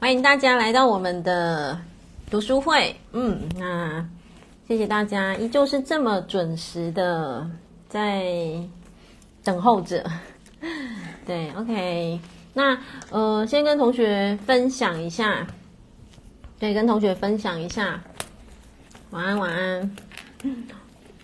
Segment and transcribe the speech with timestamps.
[0.00, 1.76] 欢迎大家来到我们的
[2.30, 2.94] 读书会。
[3.10, 4.06] 嗯，那
[4.68, 7.44] 谢谢大家，依旧是这么准时的
[7.88, 8.24] 在
[9.42, 10.08] 等候着。
[11.26, 12.20] 对，OK，
[12.54, 12.78] 那
[13.10, 15.44] 呃，先跟同学分享一下，
[16.60, 18.00] 对，跟同学分享一下。
[19.10, 19.96] 晚安，晚安。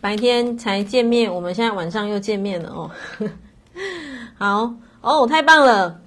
[0.01, 2.91] 白天才见面，我们现在晚上又见面了哦。
[4.37, 6.01] 好哦，太棒了，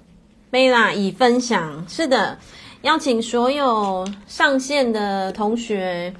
[0.50, 1.86] 贝拉已分享。
[1.88, 2.38] 是的，
[2.82, 6.14] 邀请所有上线的同学，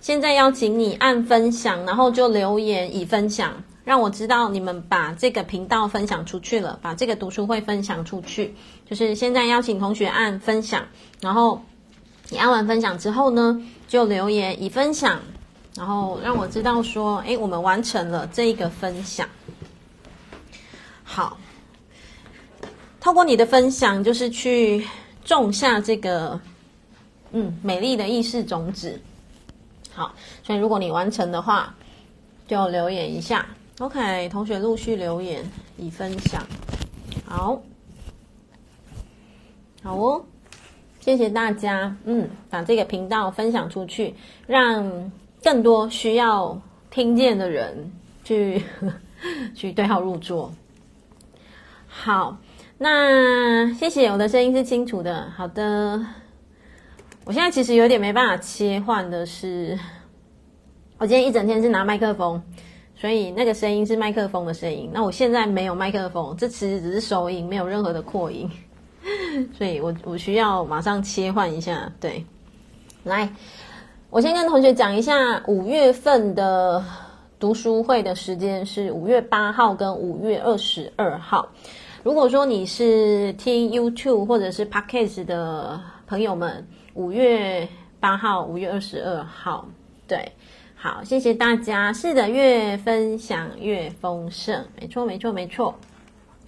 [0.00, 3.62] 现在邀请你按分享，然后就留言已分享。
[3.84, 8.54] 让我知道你们把这个频道分享出去了，把这个读书会分享出去。
[8.88, 10.84] 就是现在邀请同学按分享，
[11.22, 11.62] 然后
[12.28, 15.18] 你按完分享之后呢，就留言已分享，
[15.74, 19.26] 然后让我知道说，诶，我们完成了这个分享。
[21.02, 21.38] 好，
[23.00, 24.86] 透过你的分享，就是去
[25.24, 26.40] 种下这个
[27.32, 29.00] 嗯美丽的意识种子。
[29.92, 31.74] 好，所以如果你完成的话，
[32.46, 33.46] 就留言一下。
[33.78, 35.44] OK，同学陆续留言
[35.76, 36.44] 已分享，
[37.24, 37.62] 好，
[39.82, 40.24] 好哦，
[41.00, 44.14] 谢谢大家，嗯，把这个频道分享出去，
[44.46, 45.12] 让
[45.42, 47.92] 更多需要听见的人
[48.24, 48.62] 去
[49.54, 50.52] 去对号入座。
[51.86, 52.36] 好，
[52.78, 55.28] 那谢谢，我的声音是清楚的。
[55.36, 56.00] 好的，
[57.24, 59.76] 我现在其实有点没办法切换的是，
[60.96, 62.42] 我今天一整天是拿麦克风。
[63.00, 64.90] 所以那个声音是麦克风的声音。
[64.92, 68.50] 那我现在没有麦克风，这其实只是收音，没有任何的扩音。
[69.56, 71.92] 所以我我需要马上切换一下。
[72.00, 72.26] 对，
[73.04, 73.32] 来，
[74.10, 76.84] 我先跟同学讲一下，五月份的
[77.38, 81.48] 读书会的时间是五月八号跟五月二十二号。
[82.04, 87.68] 如果说你是听 YouTube 或者是 Podcast 的朋友们，五月
[87.98, 89.68] 八号、五月二十二号，
[90.06, 90.30] 对。
[90.76, 91.92] 好，谢谢大家。
[91.92, 95.74] 是的，越分享越丰盛，没错，没错，没错。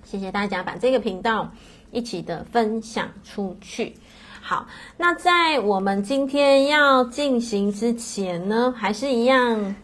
[0.05, 1.51] 谢谢大家把这个频道
[1.91, 3.93] 一起的分享出去。
[4.41, 9.75] 好，那在我们今天要进行之前呢，还是一样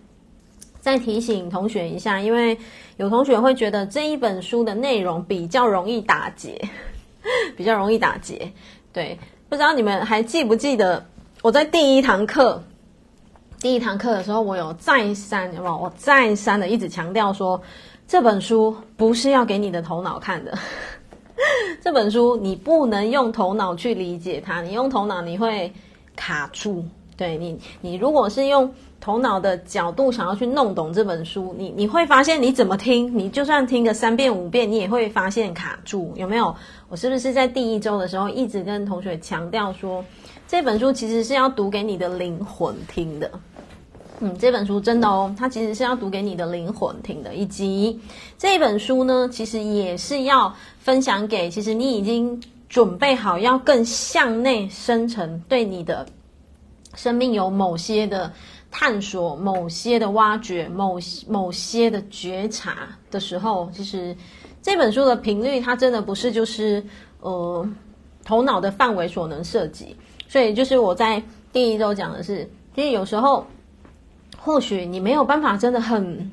[0.87, 2.57] 再提醒同学一下，因为
[2.97, 6.57] 有同学会觉得这一本书的内容比较容易打结，
[7.59, 8.49] 比较容易打结。
[8.93, 11.05] 对，不知道你们还记不记得
[11.43, 12.63] 我在第一堂课。
[13.59, 15.77] 第一堂课的时候，我有再三，有有？
[15.77, 17.61] 我再三的一直强调说，
[18.07, 20.57] 这本书不是要给你的头脑看的。
[21.83, 25.73] 这本书你不能用头脑去理解它，你用头脑你会
[26.15, 26.85] 卡住。
[27.17, 28.73] 对你，你如果是用
[29.07, 36.13] 头脑的角度想要去弄懂这本书，你你会发现你怎么听，你就算听个三遍五遍，你也会发现卡住。
[36.17, 36.53] 有没有？
[36.89, 40.05] 我是不是在第一周的时候一直跟同学强调说？
[40.49, 43.31] 这本书其实是要读给你的灵魂听的，
[44.19, 48.01] 嗯，这本书真的哦，它其实是要读给你的灵魂听的，以及
[48.37, 56.05] 这本书呢，其实也是要分享给其实你已经准备好要更向内深层，对你的
[56.97, 58.33] 生命有某些的
[58.71, 64.15] 探索、某些的挖掘、某某些的觉察的时候，其实
[64.63, 66.85] 这本书的频率，它真的不是就是
[67.21, 67.67] 呃
[68.25, 69.97] 头脑的范围所能涉及。
[70.29, 71.23] 所以就是我在
[71.53, 73.47] 第一周讲的是，其实有时候
[74.37, 76.31] 或许你没有办法真的很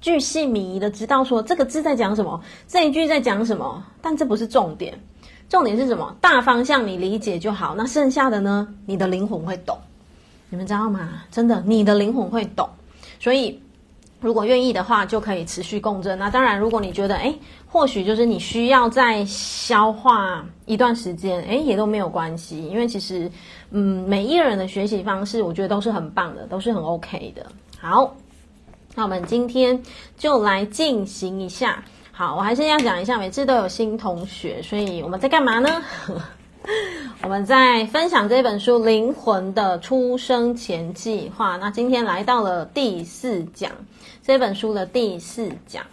[0.00, 4.98] 巨细靡遗的知道说这个字在讲什么，这一句在讲什么，但这不是重点，
[5.48, 6.14] 重点是什么？
[6.20, 9.76] 大方向你理解就好，那剩下的呢，你的灵魂会懂，
[10.50, 11.22] 你们知道吗？
[11.30, 12.68] 真的，你的灵魂会懂，
[13.18, 13.58] 所以。
[14.22, 16.18] 如果愿意的话，就可以持续共振。
[16.18, 17.34] 那当然，如果你觉得，诶，
[17.66, 22.68] 或许就是你需要再消化一段时间，诶，也都没有关系。
[22.68, 23.32] 因为其实，
[23.70, 27.46] 嗯，每一个人的学习方式，我觉得都是很棒的，都是很 OK 的。
[27.80, 28.14] 好，
[28.94, 29.82] 那我们今天
[30.18, 31.82] 就来进行一下。
[32.12, 35.82] 好，我还是要讲一下，每次都有新同学，所以我们在干嘛呢？
[37.22, 41.56] 我们在分享这本书《灵魂的出生前计划》。
[41.58, 43.70] 那今天来到了第四讲，
[44.22, 45.84] 这本书的第四讲。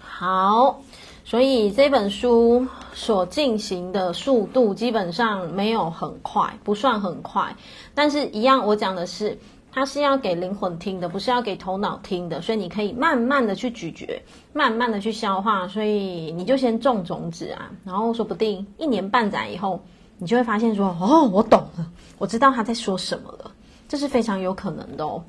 [0.00, 0.80] 好，
[1.24, 7.56] 所以这本书所进行的速度基本上没有很快，不算很快。
[7.94, 9.38] 但是，一样我讲的是，
[9.74, 12.42] 它是要给灵魂听的，不是要给头脑听的。
[12.42, 14.22] 所以你可以慢慢的去咀嚼，
[14.52, 15.66] 慢慢的去消化。
[15.66, 19.80] 所以你就先种种子啊，然后说不定一年半载以后，
[20.18, 23.50] 你就会发现说，哦，我懂了，我知道他在说什么了。
[23.88, 25.24] 这是非常有可能的哦。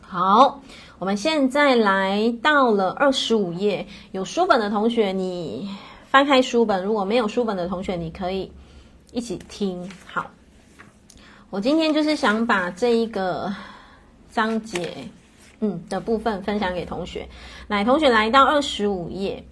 [0.00, 0.62] 好，
[0.98, 5.68] 我们现在来到了二十五页，有书本的同学，你
[6.06, 8.50] 翻开书本；如果没有书本的同学，你可以
[9.12, 9.90] 一起听。
[10.06, 10.30] 好，
[11.50, 13.50] 我今天就是想把这一个
[14.30, 14.92] 章节，
[15.60, 17.26] 嗯的部分分享给同学。
[17.68, 19.42] 来，同学来到二十五页。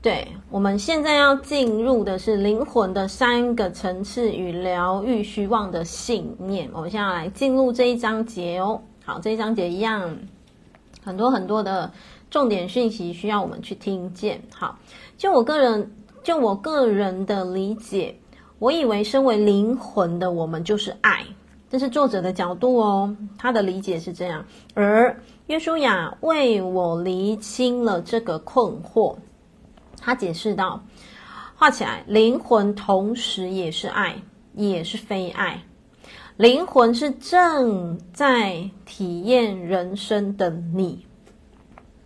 [0.00, 6.70] 对，我们现在要进入的是灵魂的三个层次与疗愈虚妄的信念。
[6.72, 8.80] 我们现在要来进入这一章节哦。
[9.04, 10.16] 好，这一章节一样，
[11.02, 11.90] 很多很多的
[12.30, 14.40] 重点讯息需要我们去听见。
[14.54, 14.78] 好，
[15.18, 15.90] 就我个人，
[16.22, 18.14] 就我个人的理解，
[18.60, 21.24] 我以为身为灵魂的我们就是爱，
[21.70, 24.44] 这是作者的角度哦，他的理解是这样。
[24.74, 29.16] 而约书亚为我厘清了这个困惑。
[29.98, 30.78] 他解释道
[31.56, 34.14] ：“画起来，灵魂同时也是爱，
[34.52, 35.58] 也是非爱。
[36.36, 41.06] 灵魂是正在体验人生的你。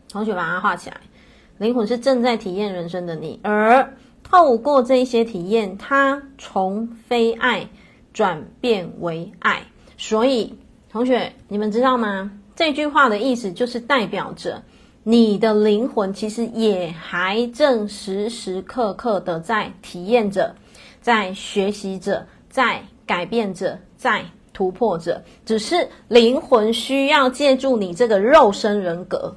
[0.08, 1.00] 同学把它画起来，
[1.58, 3.92] 灵魂是正在体验人生的你，而
[4.24, 7.68] 透过这一些体验，它从非爱
[8.12, 9.62] 转变为爱。
[9.96, 10.58] 所以，
[10.90, 12.32] 同学，你们知道吗？
[12.56, 14.60] 这句话的意思就是代表着。”
[15.06, 20.54] 你的灵魂其实也还正时时刻刻的在体验着，
[21.02, 24.24] 在学习着，在改变着，在
[24.54, 25.22] 突破着。
[25.44, 29.36] 只是灵魂需要借助你这个肉身人格，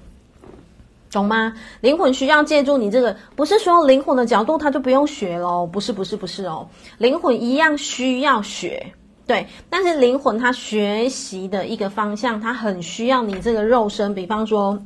[1.12, 1.54] 懂吗？
[1.82, 5.66] 灵魂需要借助你这个，不是说灵魂的角度他就不用学喽？
[5.66, 6.68] 不是，不是，不是哦。
[6.98, 8.94] 灵魂一样需要学，
[9.26, 9.48] 对。
[9.70, 14.82] 但是灵魂它学习的一个方向，它很需要你这个肉身，比方说。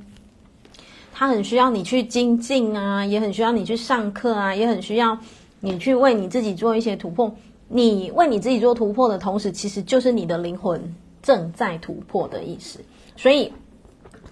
[1.14, 5.16] 他很需要你去精进啊，也很需要你去上课啊，也很需要
[5.60, 7.32] 你去为你自己做一些突破。
[7.68, 10.82] 你为你自己做突破的同时，其实就是你的灵魂
[11.22, 12.80] 正在突破的意思。
[13.16, 13.54] 所以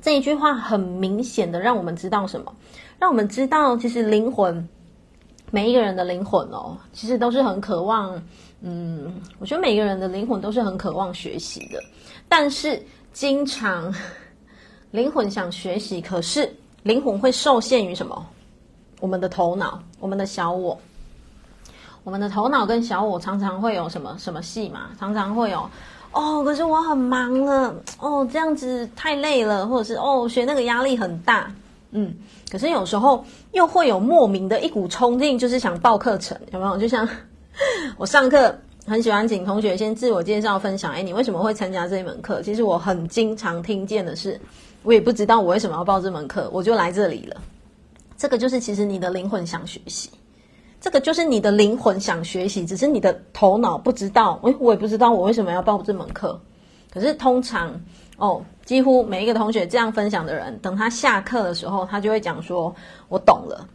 [0.01, 2.54] 这一句话很明显的让我们知道什么？
[2.98, 4.68] 让我们知道，其实灵魂，
[5.51, 8.22] 每一个人的灵魂哦，其实都是很渴望。
[8.62, 11.81] 嗯，我觉得每个人的灵魂都是很渴望学习的，
[12.28, 12.81] 但是
[13.13, 13.94] 经常
[14.92, 16.52] 灵魂想学习，可是。
[16.84, 18.25] 灵魂会受限于什么？
[19.02, 20.80] 我们的头脑，我们的小我，
[22.06, 24.92] 我们的头脑跟小我常常会有什么什么戏嘛？
[24.98, 25.69] 常常会有
[26.12, 31.52] 哦，可是我很忙了哦，这样子太累了，或者是哦，学那个压力很大，
[31.92, 32.14] 嗯，
[32.52, 36.78] 可是有时候又会有莫名的一股冲劲，就是想报课程，有没有？
[36.78, 37.08] 就像
[37.98, 38.54] 我上课
[38.86, 42.42] 很喜欢请同学先自我介绍分享，哎，你为什么会参加这一门课？
[42.42, 44.40] 其实我很经常听见的是。
[44.82, 47.36] 我也不知道我为什么要报这门课，我就来这里了。
[48.18, 50.10] 这个就是其实你的灵魂想学习，
[50.81, 54.40] 这个就是你的灵魂想学习，只是你的头脑不知道。
[54.44, 56.40] 诶，我也不知道我为什么要报这门课。
[56.92, 57.80] 可是通常
[58.18, 62.74] 哦，几乎每一个同学这样分享的人，等他下课的时候，他就会讲说
[63.10, 63.68] ：“我懂了，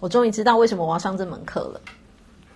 [0.00, 1.80] 我终于知道为什么我要上这门课了。”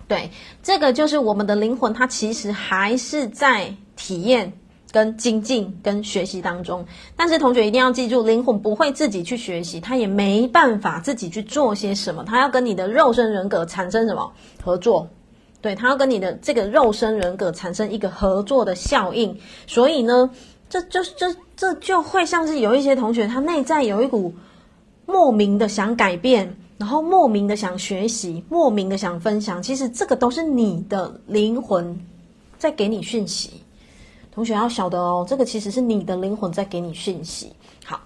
[0.09, 0.31] 对，
[0.63, 4.53] 这个就是我们的灵魂，它其实还是在体验。
[4.93, 6.85] 跟精进、跟学习当中，
[7.17, 14.31] 但是同学一定要记住，灵魂不会自己去学习，他也没办法自己去做些什么，他要跟你的肉身人格产生什么
[14.63, 15.09] 合作？
[15.63, 19.35] 对，他要跟你的这个肉身人格产生一个合作的效应。
[19.67, 20.29] 所以呢，
[20.69, 24.35] 这就这这就会像是有一些同学，他内在有一股
[25.07, 29.63] 莫名的想改变，然后莫名的想学习，莫名的想分享。
[29.63, 31.99] 其实这个都是你的灵魂
[32.59, 33.62] 在给你讯息。
[34.35, 37.53] 同学要晓得哦，这个其实是你的灵魂在给你讯息。
[37.85, 38.01] 好，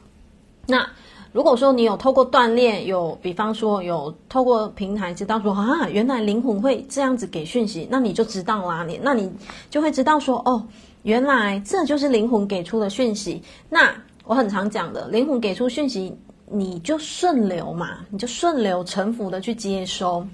[0.67, 0.85] 那
[1.33, 8.85] 如果说你有透过锻炼，有比方说有透过平台知道说啊，原来灵魂会这样子给讯息，那你就知道啦。
[8.85, 9.31] 你那你
[9.71, 10.67] 就会知道说哦，
[11.03, 13.41] 原来这就是灵魂给出的讯息。
[13.69, 16.13] 那我很常讲的，灵魂给出讯息，
[16.47, 20.27] 你就顺流嘛，你就顺流臣服的去接收。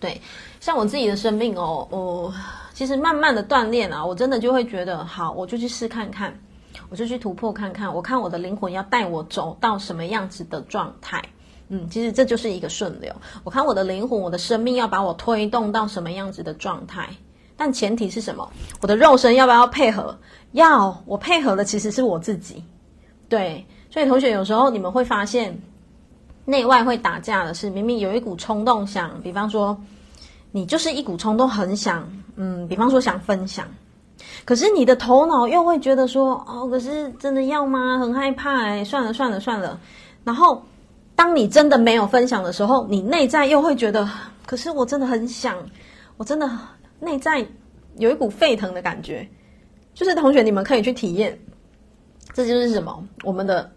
[0.00, 0.20] 对，
[0.58, 2.34] 像我自己的生命哦，哦。
[2.82, 6.36] 其实慢慢的锻炼啊，我真的就会觉得好，我就去试看看，
[6.90, 11.22] 我就去突破看看，我看我的灵魂要带我走到什么样子的状态。
[11.68, 13.14] 嗯，其实这就是一个顺流。
[13.44, 17.08] 我看我的灵魂，我的生命要把我推动到什么样子的状态，
[17.56, 18.50] 但前提是什么？
[18.80, 20.18] 我的肉身要不要配合？
[20.50, 22.64] 要，我配合的其实是我自己。
[23.28, 25.56] 对，所以同学有时候你们会发现，
[26.44, 29.80] 内外会打架的是明明有一股冲动想，比方说。
[30.54, 33.66] 你就是一股冲动，很想，嗯，比方说想分享，
[34.44, 37.98] 可是你的头脑又会觉得说，哦，可是真的要吗？
[37.98, 39.78] 很害怕，哎，算了算了算了。
[40.24, 40.62] 然后，
[41.14, 44.08] 当你真的没有分享的时候，你内在又会觉得，
[44.46, 45.56] 可是我真的很想，
[46.16, 46.50] 我真的
[47.00, 47.46] 内在
[47.96, 49.28] 有一股沸腾的感觉。
[49.94, 51.38] 就是同学，你们可以去体验，
[52.32, 53.06] 这就是什么？
[53.24, 53.70] 我们的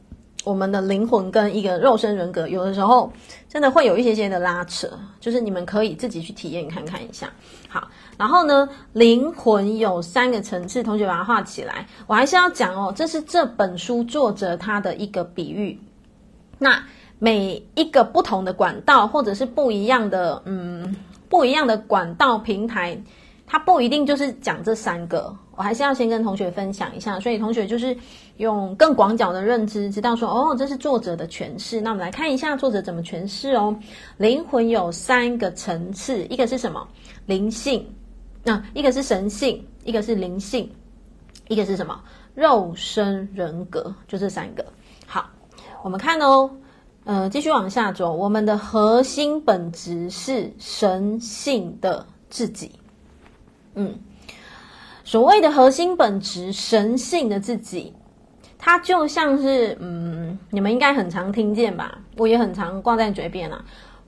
[0.45, 3.11] 我们的灵魂跟一个肉身人格，有的时候
[3.49, 4.87] 真的会有一些些的拉扯，
[5.19, 7.27] 就是你们可以自己去体验看看一下。
[7.67, 11.87] 好，然后呢，灵魂有三个层次，同学把它画起来。
[12.05, 15.77] 我还是要讲哦，这是这本书作者他的一个比喻。
[16.59, 16.81] 那
[17.17, 20.95] 每一个不同的管道，或者是不一样的，嗯，
[21.27, 22.95] 不一样的管道平台，
[23.47, 25.35] 它不一定就是讲这三个。
[25.57, 27.95] 我还是要先跟同学分享一下，所以同学就是
[28.37, 31.79] 用更广角的认知，知道说哦，这是作者的诠释。
[31.79, 33.77] 那我们来看一下作者怎么诠释哦。
[34.17, 36.87] 灵魂有三个层次，一个是什么？
[37.25, 37.87] 灵性。
[38.43, 40.69] 那、一个是神性，一个是灵性，
[41.47, 41.99] 一个是什么？
[42.35, 44.65] 肉身人格，就这三个。
[45.07, 45.29] 好，
[45.81, 46.51] 我们看哦，
[47.05, 52.71] 呃，继续往下走，我们的核心本质是神性的自己。
[53.75, 53.97] 嗯。
[55.03, 57.93] 所谓的核心本质、神性的自己，
[58.65, 61.99] 它就像是，嗯，你们应该很常听见吧？
[62.17, 63.63] 我也很常挂在嘴边啊。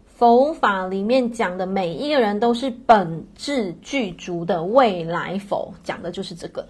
[0.07, 6.67] 佛法里面讲的每一个人都是本质具足的未来佛，讲的就是这个。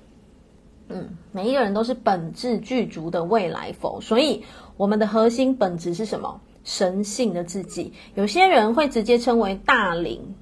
[0.89, 4.44] 嗯，每一个人都是本质具足的未来佛，所以
[4.75, 6.41] 我们的核心本质是什么？
[6.65, 7.94] 神性的自己。
[8.15, 10.36] 有些人会直接称为大灵，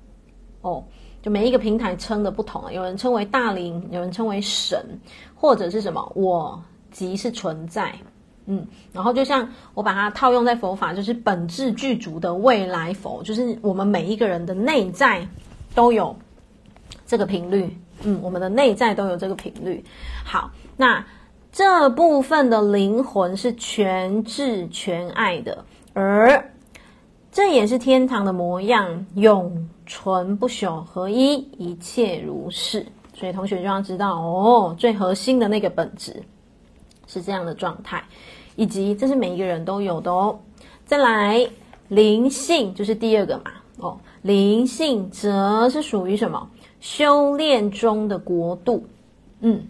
[0.62, 0.84] 哦。
[1.22, 5.00] 就每一个平台称的不同，有人称为大灵，有人称为神，
[5.36, 6.60] 或者是什么我
[6.96, 7.94] 即是存在，
[8.46, 15.28] 嗯，然后就像我把它套用在佛法，就是本质具足的未来佛，就是我们每一个人的内在
[15.74, 16.16] 都有
[17.06, 19.84] 这个频率，嗯，我们的内在都有这个频率。
[20.24, 21.06] 好，那
[21.52, 26.50] 这部分的灵魂是全智全爱的，而
[27.30, 32.86] 这也是天堂的模样，永存不朽，合一，一切如是。
[33.14, 36.24] 所以同学就要知道哦，最核心的那个本质
[37.08, 38.04] 是这样的状态，
[38.56, 40.40] 以及这是每一个人都有的哦。
[40.86, 41.48] 再来，
[41.88, 46.50] 灵性就是第二个嘛，哦，灵性则是属于什么？
[46.80, 48.86] 修炼中的国度。
[49.40, 49.66] 嗯，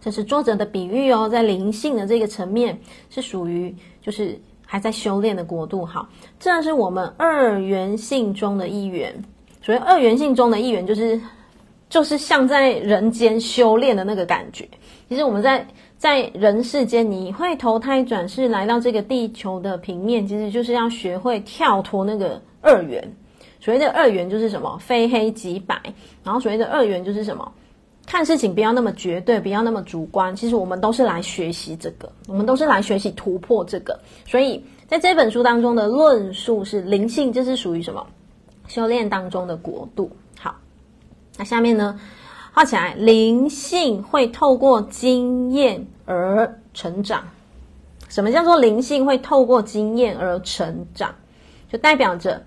[0.00, 2.78] 这是作者的比喻哦，在灵性的这个层面
[3.10, 4.38] 是属于就是。
[4.70, 6.06] 还在修炼的国度，好，
[6.38, 9.24] 这是我们二元性中的一员。
[9.62, 11.18] 所以二元性中的一员，就是
[11.88, 14.68] 就是像在人间修炼的那个感觉。
[15.08, 15.66] 其实我们在
[15.98, 23.12] 在人世间，你会投胎转世来到这个地球的平面，其实就是要学会跳脱那个二元。
[23.60, 24.78] 所谓的二元就是什么？
[24.78, 25.80] 非黑即白。
[26.22, 27.52] 然后所谓的二元就是什么？
[28.06, 30.34] 看事情不要那么绝对，不要那么主观。
[30.34, 33.98] 其实我们都是来学习这个，我们都是来学习突破这个。
[34.24, 38.06] 所以在这本书当中的论述是灵性，这是属于什么？
[38.68, 40.10] 修炼当中的国度。
[40.38, 40.54] 好，
[41.36, 41.98] 那下面呢，
[42.58, 47.22] 画起来，灵性会透过经验而成长。
[48.08, 51.14] 什么叫做灵性会透过经验而成长？
[51.70, 52.42] 就代表着。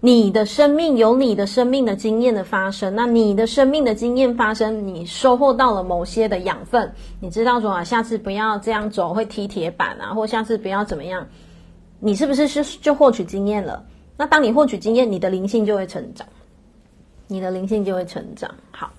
[0.00, 11.26] 你的生命有你的生命的经验的发生，那你的生命的经验发生，你收获到了某些的养分，你知道说啊，下次不要这样走会踢铁板啊，或下次不要怎么样，
[12.00, 13.82] 你是不是是就获取经验了？
[14.18, 16.28] 那当你获取经验，你的灵性就会成长，
[17.26, 18.54] 你的灵性就会成长。
[18.70, 18.92] 好，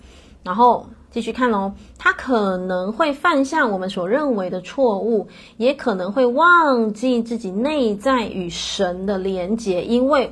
[0.47, 5.27] 然后继续看哦，他可能会犯下我们所认为的错误，
[5.57, 10.31] 也可能会忘记自己内在与神的连结，因为。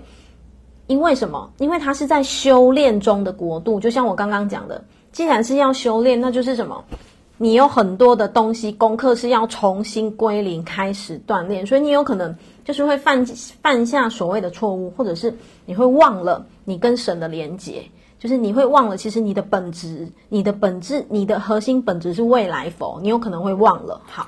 [0.88, 1.52] 因为什么？
[1.58, 6.86] 因为它是在修炼中的国度，就像我刚刚讲的，既然是要修炼，那就是什么？
[7.38, 13.26] 你有很多的东西功课是要重新归零，开始锻炼，所以你有可能就是会犯
[13.64, 17.84] 犯下所谓的错误，或者是你会忘了你跟神的连结，
[18.20, 24.02] 就是你会忘了，其实你的本质、你的本质、你的核心本质是未来佛，你有可能会忘了。
[24.06, 24.28] 好，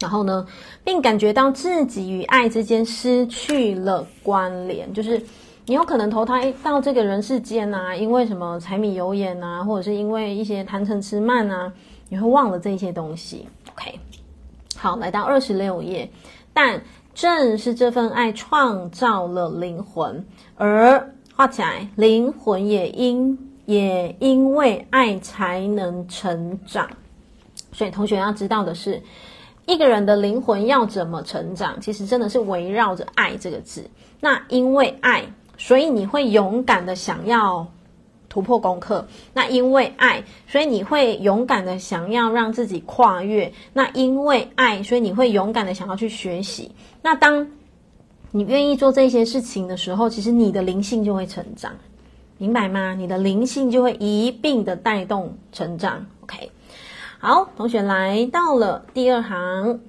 [0.00, 0.46] 然后呢，
[0.84, 5.22] 并感觉到自己与爱之间失去了关联，就是。
[5.64, 11.72] 你有可能投胎到这个人世间啊，因为什么柴米油盐啊，或者是因为一些贪嗔痴慢啊，
[12.08, 13.46] 你会忘了这些东西。
[13.70, 14.00] OK，
[14.76, 16.10] 好，来到二十六页，
[16.52, 16.82] 但
[17.14, 20.26] 正是这份爱创造了灵魂，
[20.56, 26.88] 而画起来，灵魂也因也因为爱才能成长。
[27.72, 29.02] 所以同学要知道的是，
[29.66, 33.84] 一个人的灵魂要怎么成长，其实真的是围绕着爱这个字。
[34.20, 35.24] 那因为爱。
[35.58, 37.66] 所以你会勇敢的想要
[38.28, 46.70] 突破功课，那因为爱，所以你会勇敢的想要让自己跨越，那因为爱，所以你会勇敢的想要去学习。
[47.02, 47.48] 那当
[48.34, 51.72] 你愿意做这些事情的时候，其实你的灵性就会成长，
[52.38, 52.94] 明白吗？
[52.94, 56.06] 你的灵性就会一并的带动成长。
[56.22, 56.50] OK，
[57.18, 59.80] 好，同学来到了第二行。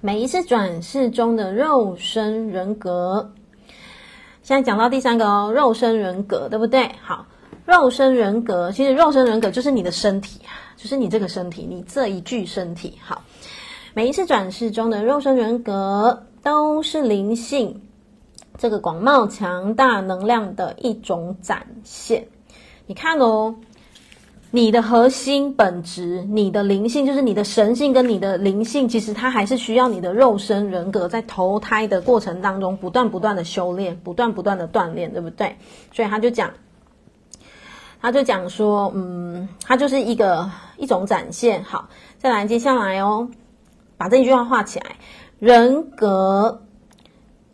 [0.00, 3.32] 每一次转世中的肉身人格，
[4.42, 6.90] 现在讲到第三个哦，肉身人格，对不对？
[7.02, 7.24] 好，
[7.64, 12.98] 肉身人格，其实肉身人格就是你的身体啊，就是你这个身体，你这一具身体。
[13.00, 13.22] 好，
[13.94, 17.82] 每一次转世中的肉身人格，都是灵性
[18.56, 22.28] 这个广袤强大能量的一种展现。
[22.86, 23.56] 你看哦。
[24.50, 35.56] 你的核心本质，你的灵性，就是你的神性跟你的灵性，其实它还是需要你的肉身人格在投胎的过程当中不断不断的修炼，不断不断的锻炼，对不对？
[35.92, 36.52] 所以他就讲，
[38.00, 41.64] 他就讲说，嗯，它就是一个一种展现。
[41.64, 43.28] 好，再来接下来哦，
[43.96, 44.94] 把这一句话画起来，
[45.44, 46.62] 人格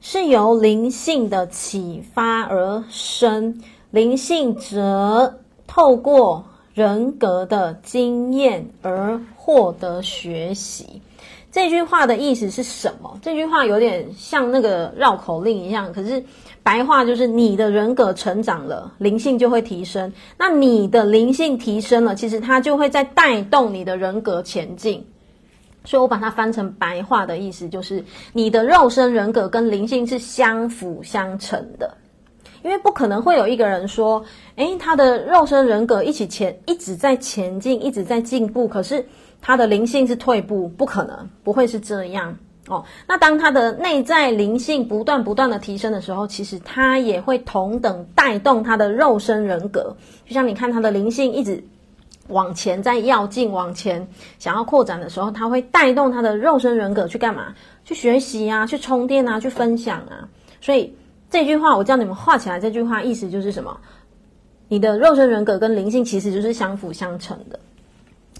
[0.00, 6.44] 是由灵性的启发而生，灵性则透过。
[6.73, 11.02] 人格的经验而获得学习，
[11.50, 13.18] 这句话的意思是什么？
[13.20, 16.25] 这句话有点像那个绕口令一样，可是
[16.62, 20.12] 白话就是你的人格成长了，灵性就会提升。
[20.38, 25.04] 那你的灵性提升了，其实它就会在带动你的人格前进。
[25.84, 31.96] 所以我把它翻成白话的意思，就是你的肉身人格跟灵性是相辅相成的。
[32.62, 34.22] 因为不可能会有一个人说，
[34.56, 39.02] 诶，他的肉身人格一起前，一直在前进，一直在进步，可是
[39.40, 42.37] 他的灵性是退步，不可能，不会是这样
[42.68, 42.84] 哦。
[43.08, 49.96] 那当他的内在灵性不断不断的提升的时候，其实他也会同等带动他的肉身人格。
[50.26, 51.64] 就像你看他的灵性一直
[52.30, 54.08] 往前在要进，往前
[54.38, 57.54] 想要扩展的时候，他会带动他的肉身人格去干嘛？
[57.84, 60.28] 去学习啊，去充电啊，去分享啊，
[60.60, 60.94] 所以。
[61.32, 62.58] 这句话我叫你们画起来。
[62.58, 63.80] 这句话意思就是什么？
[64.66, 67.60] 你的肉身人格跟灵性其实就是相辅相成的，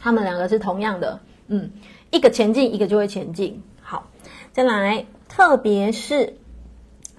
[0.01, 1.21] 他们两个是同样的。
[1.47, 1.71] 嗯，
[2.11, 3.63] 一个前进，一个就会前进。
[3.81, 4.05] 好，
[4.53, 6.35] 再来，特别是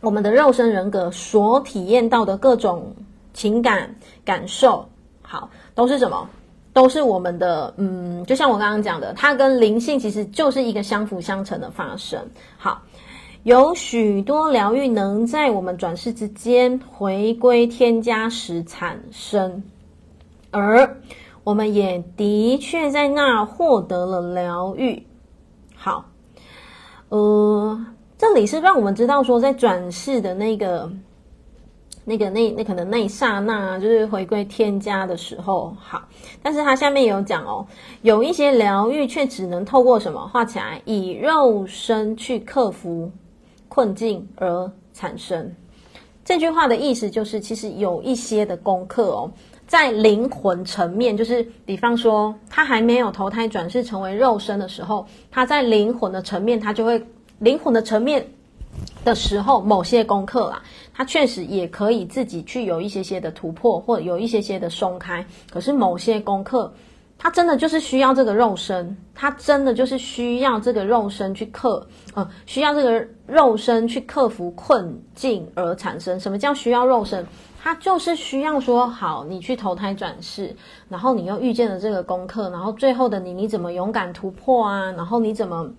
[0.01, 2.93] 我们的肉身人格所体验到的各种
[3.33, 4.89] 情感感受，
[5.21, 6.29] 好，都是什么？
[6.73, 7.73] 都是我们的。
[7.77, 12.19] 嗯，就像我刚刚讲的，它跟灵性其实就是一个相辅相成的发生。
[12.57, 12.81] 好。
[13.43, 19.63] 有许多疗愈能在我们转世之间回归添加时产生，
[20.51, 21.01] 而
[21.43, 25.03] 我们也的确在那获得了疗愈。
[25.75, 26.05] 好，
[27.09, 27.83] 呃，
[28.15, 30.87] 这里是让我们知道说，在转世的那个、
[32.11, 36.01] 那个、那那可能那一刹那，就是回归天家的时候，好。
[36.43, 37.65] 但是它下面有讲哦，
[38.01, 40.27] 有一些疗愈却只能透过什么？
[40.27, 43.09] 画起来，以肉身去克服。
[43.74, 45.50] 困境而产生，
[46.25, 49.31] 这句话的意思就是，其实有一些的功课哦，
[49.65, 57.01] 在灵魂层面，就是比方说，他还没有投胎转世成为肉身的时候，他在灵魂的层面，他就会
[57.39, 58.27] 灵魂的层面
[59.03, 60.62] 的时候，某些功课啦，
[60.94, 65.25] 他确实也可以自己去有一些些的突破，或者有一些些的松开。
[65.51, 66.74] 可是某些功课。
[67.24, 76.20] 他真的就是需要这个肉身，他真的就是需要这个肉身去克，呃，需要这个肉身去克服困境而产生。
[76.20, 77.24] 什么叫需要肉身？
[77.62, 80.55] 他就是需要说，好，你去投胎转世，
[80.90, 84.92] 然后你又遇见了这个功课，然后最后的你，你怎么勇敢突破啊？
[84.94, 85.72] 然后你怎么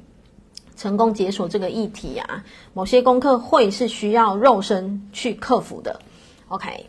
[0.77, 2.45] 成功解锁这个议题啊？
[2.75, 5.99] 某些功课会是需要肉身去克服的。
[6.49, 6.87] OK，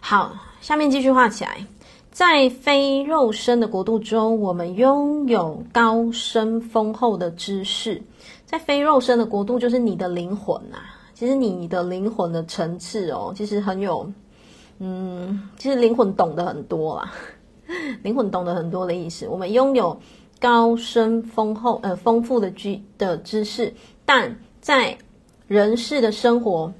[0.00, 1.66] 好，下面继续画起来。
[2.10, 8.00] 在非肉身的国度中，我们拥有高深丰厚的知识。
[8.46, 10.94] 在非肉身的国度，就是你的灵魂、啊。
[11.12, 14.08] 其实你的灵魂的层次哦，其实很有，
[14.78, 17.12] 嗯，其实灵魂懂得很多啦。
[18.02, 19.26] 灵魂懂得很多的意思。
[19.26, 19.98] 我们拥有
[20.40, 23.72] 高深丰厚呃丰富的知的知识，
[24.04, 24.96] 但在
[25.46, 26.72] 人世的生活。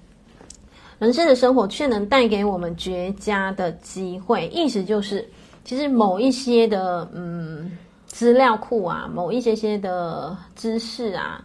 [0.99, 5.29] 人生的生活却能带给我们绝佳的机会，意思就是，
[5.65, 11.45] 其实某一些的嗯资料库啊，某一些些的知识啊，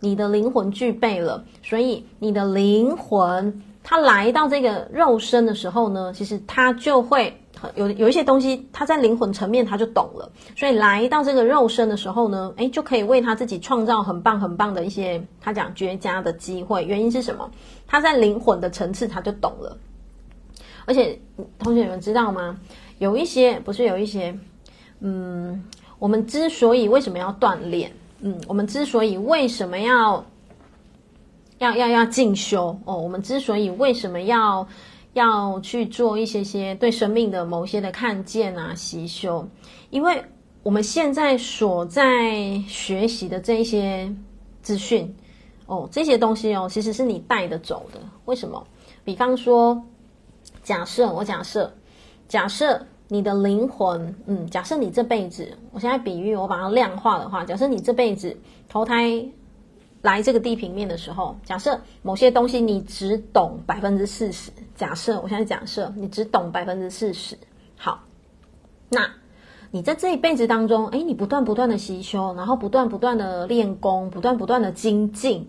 [0.00, 7.34] 你的灵魂具备了，所以你的灵魂它来到这个肉身的时候呢，其实它就会。
[7.74, 16.84] 有有一些东西，他在灵魂层面他就懂了，所以来到这个肉身的时候呢，诶，就可以为他自己创造很棒很棒的一些他讲绝佳的机会。
[16.84, 17.50] 原因是什么？
[17.86, 19.76] 他在灵魂的层次他就懂了。
[20.84, 21.18] 而且，
[21.58, 22.56] 同学们知道吗？
[22.98, 24.36] 有一些不是有一些，
[25.00, 25.62] 嗯，
[25.98, 30.24] 我们之所以为什么要锻炼，嗯，我们之所以为什么要
[31.58, 34.66] 要要要进修哦，我们之所以为什么要。
[35.14, 39.48] 要去做一些些对生命的某些的看见啊，习修，
[39.90, 40.22] 因为
[40.62, 44.14] 我们现在所在学习的这一些
[44.62, 45.14] 资讯
[45.66, 48.00] 哦，这些东西哦，其实是你带的走的。
[48.26, 48.64] 为什么？
[49.04, 49.82] 比方说，
[50.62, 51.72] 假设我假设，
[52.28, 58.36] 假设你的灵魂，嗯，假设你这辈子，我现在比喻，我把它量化的话，假设你这辈子
[58.68, 59.24] 投胎
[60.02, 67.36] 来这个地平面的时候，假设某些东西你只懂百分之四十，假设我现在假设你只懂百分之四十，
[67.76, 68.00] 好，
[68.88, 69.08] 那。
[69.70, 75.46] 你在这一辈子当中，诶，你不断不断的吸修，然后不断不断的练功，不断不断的精进，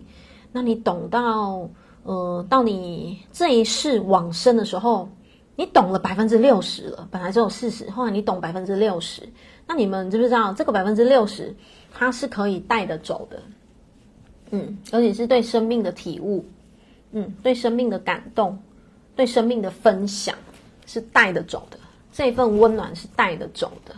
[0.52, 1.70] 那你懂到，
[2.02, 5.08] 呃，到你这一世往生的时候，
[5.56, 9.26] 你懂了百分之六十了，本来只有四十，后来你懂百分之六十，
[9.66, 11.56] 那你们知不知道这个百分之六十，
[11.90, 13.42] 它是可以带得走的，
[14.50, 16.44] 嗯，而且是对生命的体悟，
[17.12, 18.58] 嗯，对生命的感动，
[19.14, 20.34] 对生命的分享，
[20.86, 21.78] 是带得走的，
[22.12, 23.94] 这份温暖是带得走的。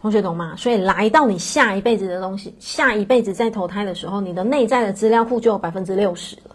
[0.00, 0.54] 同学懂吗？
[0.56, 6.54] 所以来到你下一辈子的东西，下一辈子再投胎的时候，你的内在的资料库就有百分之六十了，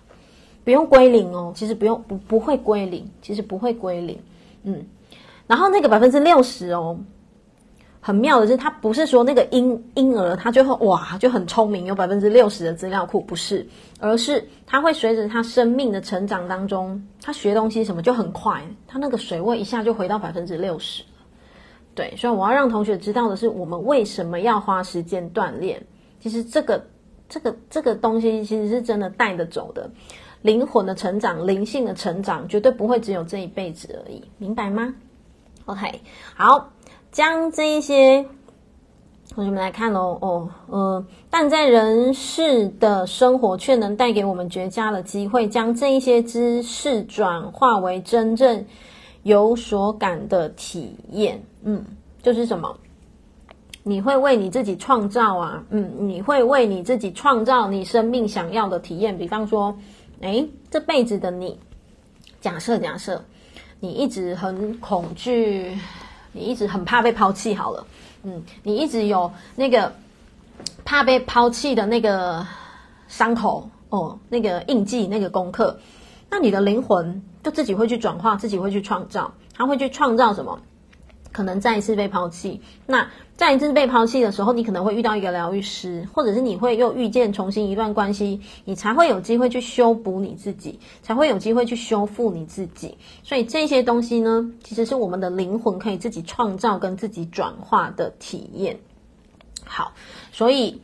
[0.64, 1.52] 不用归零哦。
[1.54, 4.18] 其实不用，不不会归零，其实不会归零。
[4.64, 4.86] 嗯，
[5.48, 6.98] 然后那个百分之六十哦，
[8.02, 13.66] 很妙的是，它不是说那个婴婴儿他最后哇就很聪明，有百分之六十的资料库，不是，
[14.00, 21.04] 而是他会随着他生命的成长当中，他学东西什么就很快，他那个水位一下就回到百分之六十。
[21.94, 25.82] 对，所以我要让同学知道的是，我们为什么要花时间锻炼？
[26.20, 26.84] 其实这个、
[27.30, 29.90] 这个、这个东西，其实是真的带得走的。
[30.42, 34.92] 灵魂的成长、灵性的成长，绝对不会只有这一辈子而已，明白吗
[35.66, 36.02] ？OK，
[36.34, 36.72] 好，
[37.12, 38.26] 将这一些
[39.30, 40.18] 同学们来看喽。
[40.22, 48.66] 哦，呃，但在人世的生活，却能带给我们绝佳的机会，将这一些知识转化为真正
[49.24, 51.42] 有所感的体验。
[51.64, 51.84] 嗯，
[52.22, 52.76] 就是什么？
[53.84, 59.18] 你会为你自己创造啊，嗯，你会为你自己创造你生命想要的体验。
[59.18, 59.76] 比方说，
[60.20, 61.58] 诶，这辈子的你，
[62.40, 63.20] 假设假设，
[63.80, 65.76] 你一直很恐惧，
[66.32, 67.54] 你一直很怕被抛弃。
[67.56, 67.86] 好了，
[68.24, 69.94] 嗯，你一直有那个
[70.86, 72.46] 怕被抛弃的那个
[73.08, 75.80] 伤口哦，那个印记，那个功课，
[76.30, 80.60] 那你的灵魂就自己会去转化，自己会去创造，他会去创造什么？
[81.32, 92.98] 可能再一次被抛弃，那再一次被抛弃的时候，你可能会遇到一个疗愈师，或者是你会又遇见重新一段关系，你才会有机会去修补你自己，才会有机会去修复你自己。
[93.24, 98.80] 所以这些东西呢，其实是我们的灵魂可以自己创造跟自己转化的体验。
[99.66, 99.94] 好，
[100.32, 100.82] 所以。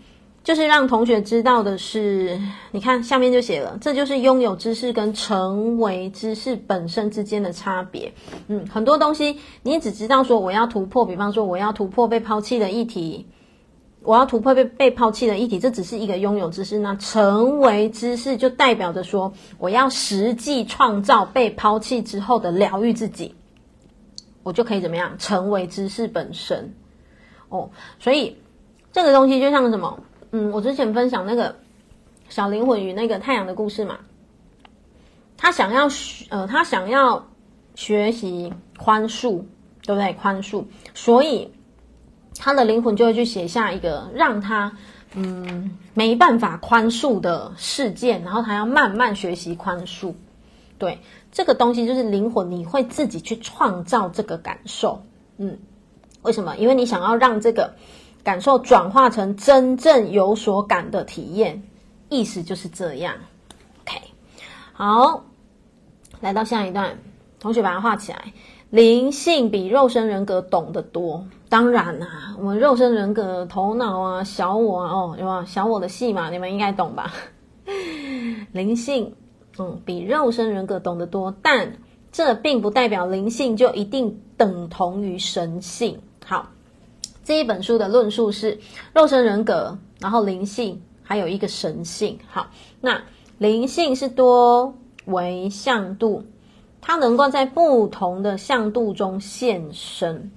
[0.48, 2.40] 就是让同学知道的是，
[2.72, 8.14] 你看下面就写了，这就是拥有知识跟成为知识本身之间的差别。
[8.48, 13.28] 嗯，很多东西你只知道说我要突破，比方说我要突破被抛弃的议题，
[14.04, 16.80] 我要突破被被抛弃的议题，这只是一个拥有知识。
[16.80, 23.36] 那成为知识就代表着说我要实际创造被抛弃之后的疗愈自己，
[24.44, 26.74] 我就可以怎么样成为知识本身。
[27.50, 28.38] 哦，所以
[28.94, 30.04] 这个东西就像什么？
[30.32, 31.56] 嗯，我之前分享那个
[32.28, 33.98] 小灵魂与那个太阳的故事嘛，
[35.38, 37.26] 他想要学，呃，他想要
[37.76, 39.42] 学习宽恕，
[39.84, 40.12] 对不对？
[40.14, 41.50] 宽恕，所以
[42.38, 44.70] 他的灵魂就会去写下一个让他
[45.14, 50.14] 嗯没办法宽恕的事件，然后他要慢慢学习宽恕。
[50.78, 51.00] 对，
[51.32, 55.02] 这个东西就是灵魂，你会自己去创造这个感受。
[55.38, 55.58] 嗯，
[56.22, 56.58] 为什么？
[56.58, 57.74] 因为你想要让这个。
[58.28, 61.64] 感受转化成真正有所感的体验，
[62.10, 63.16] 意思就是这样。
[63.84, 64.02] OK，
[64.74, 65.24] 好，
[66.20, 67.00] 来到下一段，
[67.40, 68.34] 同学把它画起来。
[68.70, 76.30] 灵性比肉身人格懂得多，当然啦、啊，我们肉身人格头脑啊、小我啊，哦，有没有小我的戏嘛？
[76.30, 77.14] 你们应该懂吧？
[78.52, 79.16] 灵性，
[79.58, 81.78] 嗯，比肉身人格懂得多，但
[82.12, 85.98] 这并不代表灵性就一定等同于神性。
[86.26, 86.50] 好。
[87.28, 88.58] 这一本书的论述是
[88.94, 92.18] 肉身人格，然后灵性，还有一个神性。
[92.26, 92.48] 好，
[92.80, 93.04] 那
[93.38, 94.74] 灵性是多
[95.08, 96.24] 维向度，
[96.80, 100.32] 它能够在不同的向度中现身。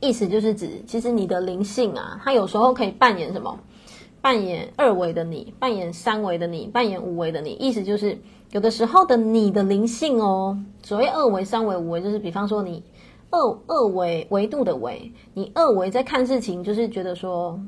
[0.00, 3.56] 意思就是指，其实你的灵性啊，它有时候可以扮演什么？
[4.20, 7.52] 扮演二维的你，扮演三维的你，扮演五维的你。
[7.60, 8.18] 意思就是，
[8.50, 12.82] 有的时候的你的灵性哦，所谓二维、三维、五维，就是比方说你。
[13.30, 17.60] 二二维维度的维，你二维在看事情，就是觉得说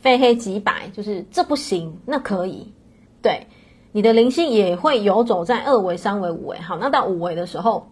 [0.00, 2.70] 非黑即白，就是这不行，那可以。
[3.22, 3.46] 对，
[3.92, 6.58] 你的灵性也会游走在二维、三维、五维。
[6.58, 7.86] 好，那到五维的时候，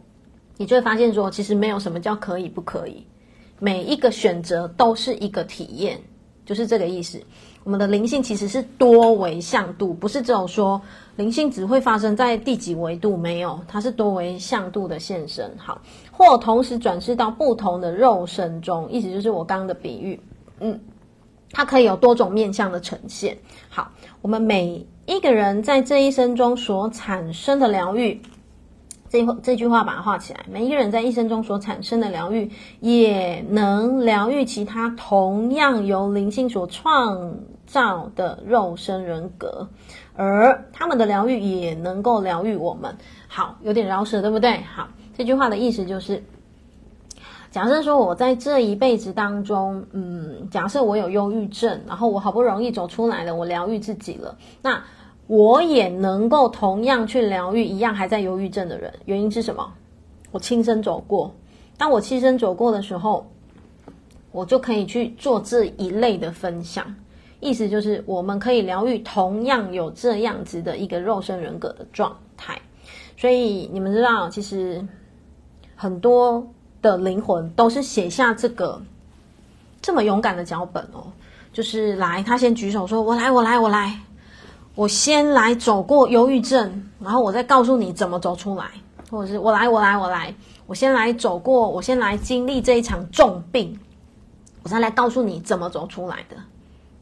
[0.56, 3.06] 你就会发现说，其实没有什么叫可以不可以，
[3.58, 5.98] 每一个选择都是一个体验，
[6.44, 7.18] 就是这个意思。
[7.62, 10.80] 我们的灵性其实是多维向度，不是只有说
[11.16, 15.50] 灵性只会发生在第几维度，没有，它是多维向度的现身。
[15.58, 20.18] 好，或同时转世到不同的肉身中，意思就是我刚刚的比喻，
[20.60, 20.80] 嗯，
[21.52, 23.36] 它可以有多种面向的呈现。
[23.68, 23.90] 好，
[24.22, 28.20] 我们每一个人在这一生中所产生的疗愈。
[29.10, 30.46] 这这句话把它画起来。
[30.48, 37.34] 每一个人在一生中所产生的疗愈，也能疗愈其他同样由灵性所创
[37.70, 39.68] 造的肉身人格，
[40.14, 42.96] 而他们的疗愈也能够疗愈我们。
[43.28, 44.60] 好，有点绕舌，对不对？
[44.74, 46.22] 好，这句话的意思就是，
[47.50, 54.82] 假设说我在这一辈子当中，嗯，假设我有忧郁症，然后我好不容易走出来了，我疗愈自己了，那。
[55.26, 59.72] 我也能够同样去疗愈一样还在忧郁症的人，原因是什么？
[60.32, 61.32] 我亲身走过。
[61.78, 63.30] 当我亲身走过的时候，
[64.32, 66.96] 我就可以去做这一类的分享。
[67.40, 72.60] 意思就是，我们可以疗愈同样有这样子的一个肉身人格的状态。
[73.16, 74.86] 所以你们知道，其实
[75.74, 76.46] 很多
[76.80, 78.80] 的灵魂都是写下这个
[79.82, 81.12] 这么勇敢的脚本哦。
[81.52, 83.98] 就是来，他先举手说：“我来，我来，我来。”
[84.76, 88.70] 我先来走过忧郁症，然后我再告诉你怎么走出来，
[89.10, 90.32] 或者是我来，我来，我来，
[90.66, 93.78] 我先来走过，我先来经历这一场重病，
[94.62, 96.36] 我再来告诉你怎么走出来的。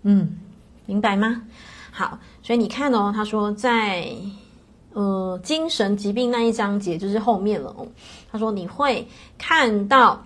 [0.03, 0.39] 嗯，
[0.87, 1.43] 明白吗？
[1.91, 4.13] 好，所以你看哦，他说在
[4.93, 7.89] 呃精神疾病那一章节就是后面了哦，
[8.31, 10.25] 他说你会看到。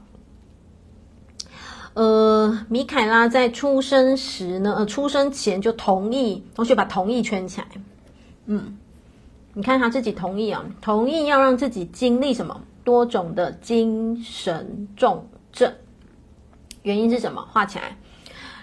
[1.94, 7.66] 呃，米凯拉在出生时呢，呃，出生前就同意，同学把同意圈起来。
[8.46, 8.78] 嗯，
[9.52, 15.70] 你看他自己同意啊，同意要让自己经历什么多种的精神重症，
[16.82, 17.46] 原因是什么？
[17.52, 17.98] 画起来。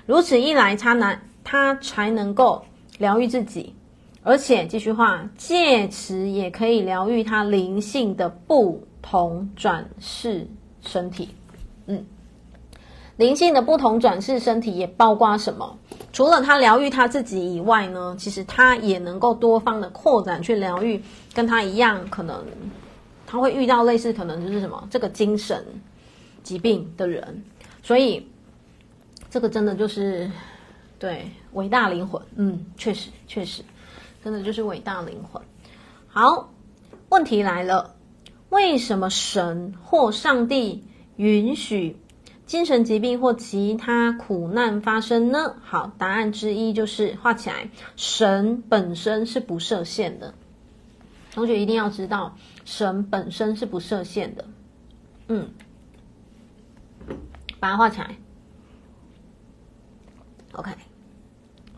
[0.10, 2.65] 如此一来，他难，他才能够
[2.98, 3.76] 疗愈自己，
[4.24, 10.48] 而且继续画，借此也可以疗愈他灵性的不同转世
[10.82, 11.30] 身体。
[11.86, 12.04] 嗯。
[13.17, 15.78] 灵性的不同转世身体也包括什么？
[16.12, 21.00] 除了他疗愈他自己以外呢，其实他也能够多方的扩展去疗愈
[21.36, 22.43] 跟他一样，可能
[23.28, 25.63] 他会遇到类似可能就是什么这个精神
[26.41, 27.43] 疾病的人，
[27.84, 28.26] 所以
[29.30, 30.30] 这个真的就是
[30.98, 33.63] 对伟大灵魂，嗯，确实确实，
[34.24, 35.42] 真的就是伟大灵魂。
[36.08, 36.52] 好，
[37.10, 37.96] 问题来了，
[38.50, 40.84] 为什么神或上帝
[41.18, 41.96] 允许
[42.48, 45.56] 精神疾病或其他苦难发生呢？
[45.62, 50.34] 好，答案之一就是画起来，神本身是不设限的。
[51.32, 54.46] 同学一定要知道，神本身是不设限的。
[55.28, 55.48] 嗯，
[57.60, 58.15] 把它画起来。
[60.54, 60.72] OK，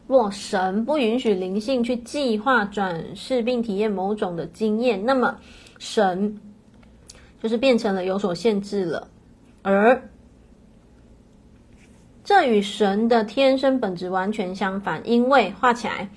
[0.07, 5.37] 若神不允许灵性去计划转世并体验某种的经验，那么
[5.77, 6.39] 神
[7.41, 9.07] 就是变成了有所限制了，
[9.61, 10.09] 而。
[12.23, 16.07] 这与神的天生本质完全相反，因为画起来，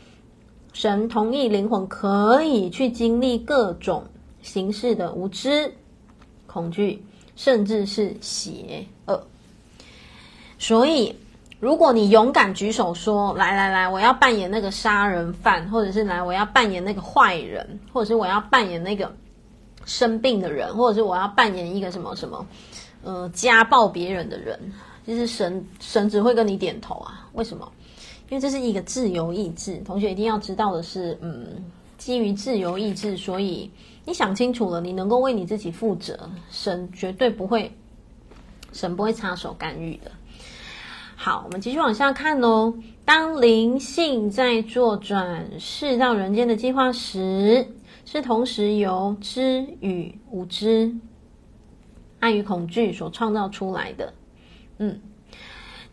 [0.74, 4.04] 神同意灵魂可以去经历各种
[4.42, 5.72] 形式的无知、
[6.46, 7.02] 恐惧，
[7.34, 9.26] 甚至是邪恶。
[10.58, 11.16] 所以，
[11.64, 19.10] 如果你勇敢举手说：“来来来，我要扮演那个杀人犯，或者是来我要扮演那个坏人，或者是我要扮演那个
[19.86, 22.46] 生病的人，或者是我要扮演一个什么什么，
[23.02, 24.60] 呃，家暴别人的人。”
[25.06, 27.26] 其实神神只会跟你点头啊？
[27.32, 27.66] 为什么？
[28.28, 29.78] 因为这是一个自由意志。
[29.86, 31.64] 同学一定要知道的是，嗯，
[31.96, 33.70] 基于自由意志，所以
[34.04, 37.74] 你想清楚了，你能够为你自己负责，神绝对不会，
[38.74, 40.10] 神不会插手干预的。
[41.24, 42.74] 好，我们继续往下看哦。
[43.06, 47.66] 当灵性在做转世到人间的计划时，
[48.04, 50.94] 是同时由知与无知、
[52.20, 54.12] 爱与恐惧所创造出来的。
[54.76, 55.00] 嗯，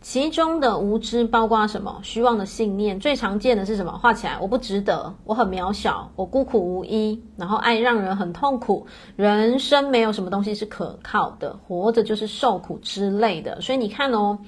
[0.02, 1.98] 其中的无知包括什么？
[2.02, 3.92] 虚妄的信念，最常见的是什么？
[3.92, 13.58] 画起来，我不值得，我很渺小，我孤苦无依，然后爱让人很痛苦，人生没有什么东西是可靠的，活着就是受苦之类的。
[13.62, 14.38] 所以你看哦，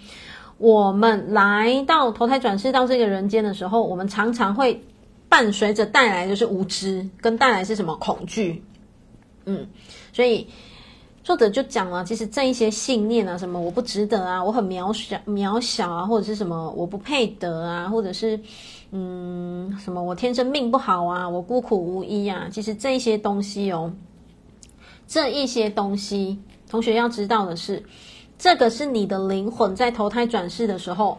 [0.59, 4.83] 我们来到投胎转世到这个人间的时候，我们常常会
[5.29, 7.97] 伴随着带来就是无知，跟带来是什么？
[7.97, 8.63] 恐惧。
[9.45, 9.67] 嗯，
[10.13, 10.47] 所以。
[11.25, 18.39] 作者就讲了，其实这一些信念啊，什么我不值得啊，我很渺小渺小啊，或者是什么我不配得啊，或者是
[18.91, 23.91] 嗯什么我天生命不好啊，我孤苦无依啊，其实这一些东西哦，
[25.07, 26.39] 这一些东西，
[26.69, 27.83] 同学要知道的是，
[28.39, 31.19] 这个是你的灵魂在投胎转世的时候，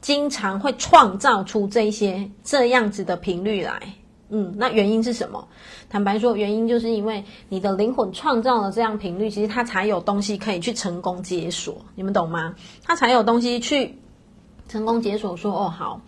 [0.00, 3.80] 经常会创造出这些这样子的频率来。
[4.30, 5.48] 嗯，那原因是什么？
[5.88, 11.76] 坦白说，原因就是因为你的灵魂创造了这样频率，其实它才有东西可以去成功解锁。
[11.94, 12.54] 你们懂吗？
[12.84, 13.98] 它才有东西去
[14.68, 15.34] 成功解锁。
[15.34, 16.02] 说哦，好，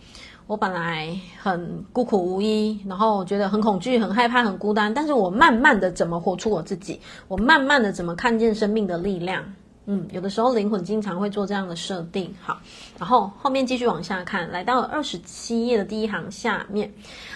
[0.45, 6.99] 我本来很孤苦无依，然后我觉得很恐惧、很害怕、很孤单，但是我慢慢的怎么活出我自己？
[7.27, 9.43] 我慢慢的怎么看见生命的力量？
[9.87, 12.31] 嗯，有的时候灵魂经常会做这样的设定。
[12.39, 12.61] 好，
[12.99, 16.93] 然后后面继续往下看，来到二十七页的第一行下面，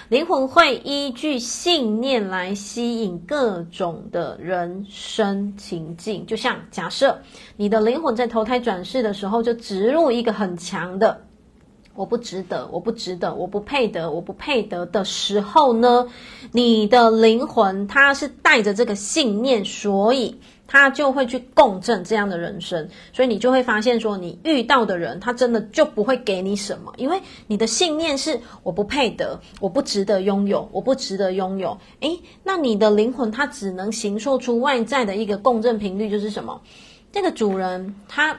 [0.10, 6.23] 灵魂会依据信念来吸引各种的人生情境。
[6.27, 7.19] 就像假设
[7.58, 11.19] 你的灵魂在投胎转世的时候，就植入一个很强的
[11.95, 16.08] “我不值得，我不值得，我不配得，我不配得”的时候呢，
[16.51, 20.39] 你的灵魂它是带着这个信念，所以。
[20.67, 31.78] 他就会去共振这样的人生，所以你就会发现说，你遇到的人，他真的就不会给你什么，因为你的信念是我不配得，我不值得拥有，我不值得拥有。
[31.99, 36.60] 诶，那你的灵魂它只能形塑出外在的一个共振频率，就是什么？
[37.12, 38.38] 这个主人他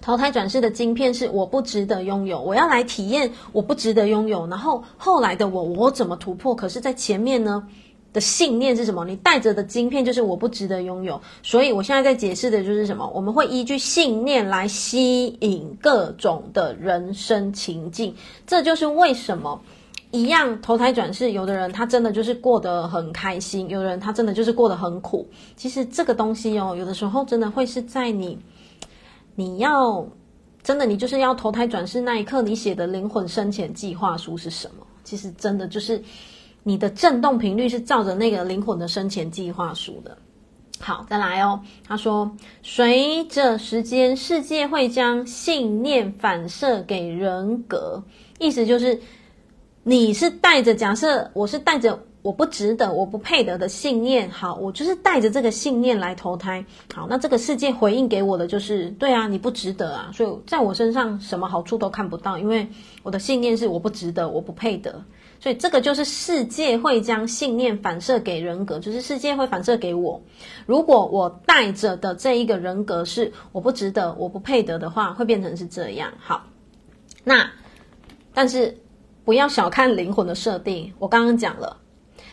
[0.00, 6.54] 投胎转世的晶片是我不值得拥有，我要来体验我不值得拥有，然后后来的我，我怎么突破？
[6.54, 7.66] 可是，在前面呢？
[8.12, 9.04] 的信念是什么？
[9.04, 13.08] 你带着的晶片就是我不值得拥有，所以我现在在解释的就是什么？
[13.14, 18.14] 我们会依据信念来吸引各种的人生情境，
[18.46, 19.60] 这就是为什么
[20.10, 25.28] 一样投胎转世，有的人他真的就是过得很开心，有的人他真的就是过得很苦。
[25.54, 28.36] 其实这个东西哦，有的时候真的会是在你
[29.36, 30.04] 你要
[30.64, 34.84] 真的你就是要投胎转世那一刻，你写的灵魂生前计划书是什么？
[35.04, 36.02] 其实真的就是。
[36.62, 40.16] 你的振动频率是照着那个灵魂的生前计划书的。
[40.78, 41.60] 好，再来哦。
[41.86, 42.30] 他说，
[42.62, 48.02] 随着时间，世界会将信念反射给人格，
[48.38, 48.98] 意思就是
[49.82, 54.30] 你是带着假设，我是带着我不值得、我不配得的信念。
[54.30, 56.64] 好，我就是带着这个信念来投胎。
[56.94, 62.66] 好，那这个世界回应给我的就是，对啊，你不值得啊，所以在我身上什么好处都看不到，因为
[63.02, 65.02] 我的信念是我不值得、我不配得。
[65.40, 70.20] 所以这个就是世界会将信念反射给人格，就是世界会反射给我。
[70.66, 76.12] 如果我带着的这一个人格是我不值得、我不配得的话，会变成是这样。
[76.20, 76.44] 好，
[77.24, 77.50] 那
[78.34, 78.76] 但是
[79.24, 80.92] 不要小看灵魂的设定。
[80.98, 81.78] 我刚刚讲了，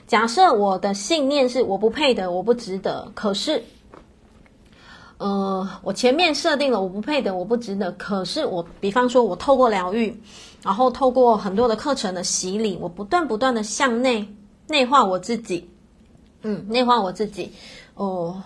[0.06, 3.64] 假设我的信念是我不配得、我不值得，可是，
[5.18, 10.22] 呃，我前面设定了我不配得、我不值得，可是我，比方说，我透过疗愈。
[10.64, 14.28] 然后透过很多的课程的洗礼，我不断不断的向内
[14.68, 15.70] 内化我自己，
[16.42, 17.52] 嗯，内化我自己，
[17.96, 18.42] 哦，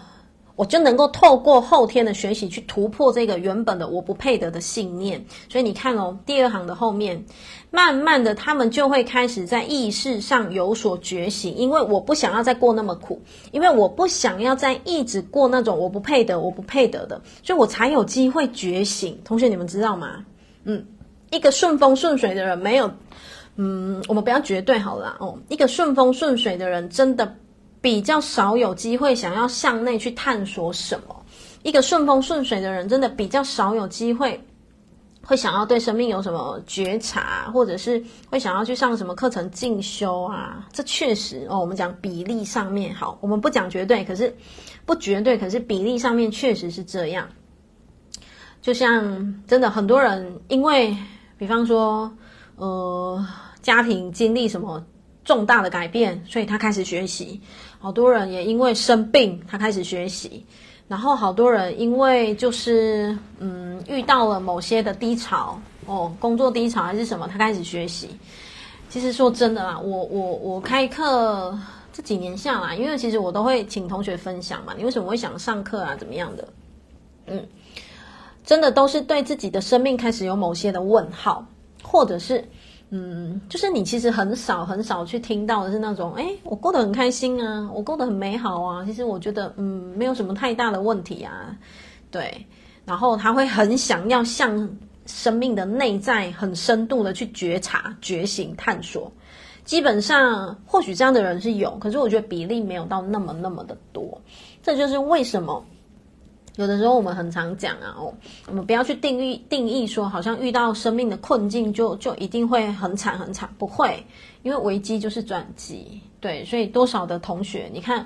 [0.56, 5.26] 我就能够透过后天的学习去突破这个原本的我不配得的信念。
[5.50, 7.26] 所以你看哦，第二行的后面，
[7.71, 13.19] 慢慢的他们就会开始在意识上有所觉醒，因为我不想要再过那么苦，
[13.52, 19.19] 因为我不想要再一直过那种我不配得、我不配得的，所以我才有机会觉醒。
[19.24, 20.24] 同学，你们知道吗？
[20.65, 20.86] 嗯。
[21.31, 22.91] 一个顺风顺水的人没有，
[23.55, 25.37] 嗯，我们不要绝对好了哦。
[25.47, 27.35] 一个顺风顺水的人真的
[27.79, 31.25] 比较少有机会想要向内去探索什么。
[31.63, 34.37] 一个顺风顺水的人真的比较少有机会
[35.23, 40.67] 会想要对生命有什么觉察，或者是会想要去上什么课程进修啊。
[40.73, 44.35] 这确实哦，我们讲比例上面好，我们不讲绝对，可是
[44.85, 47.25] 不绝对，可是比例上面确实是这样。
[48.61, 50.93] 就像真的很多人因为。
[51.41, 52.12] 比方说，
[52.58, 53.25] 呃，
[53.63, 54.86] 家庭经历什么
[55.25, 57.41] 重大的改变，所以他开始学习。
[57.80, 60.45] 好多人也因为生病，他开始学习。
[60.88, 68.10] 然后好多人因为就是嗯遇到了某些的低潮，哦，工作低潮还是什么，他开始学习。
[68.88, 71.58] 其实说真的啦，我我我开课
[71.91, 75.95] 这几年下来，因为其实我都会请同学分享嘛，你为什么会想上课啊？
[75.95, 76.47] 怎么样的？
[77.25, 77.43] 嗯。
[78.43, 81.45] 真的都是对自己的生命开始有某些的问号，
[81.84, 82.43] 或者是，
[82.89, 91.55] 嗯，就是你其实很少很少去听到的是那种，诶，我过得很开心啊，我过得很美好啊，其实我觉得，嗯，没有什么太大的问题啊，
[92.09, 92.45] 对，
[92.84, 94.70] 然后他会很想要向
[95.05, 99.11] 生命的内在很深度的去觉察、觉醒、探索。
[99.63, 104.20] 基本上，或许这样的人是有，可是我觉得比例没有到那么那么的多，
[104.63, 105.63] 这就是为什么。
[106.58, 108.14] 有的时候我们很常讲啊，哦，
[108.47, 114.06] 我们不要去定义定义说，好像遇到生命的困境就就一定会很惨很惨，不会，
[114.43, 118.06] 因为危机就是转机，对，所以多少的同学，你看，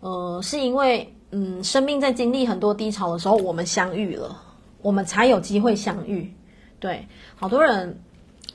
[0.00, 4.40] 呃，是因为嗯，生命在经历很多低潮的时候，我们相遇了，
[4.82, 6.32] 我们才有机会相遇。
[6.78, 7.98] 对，好多人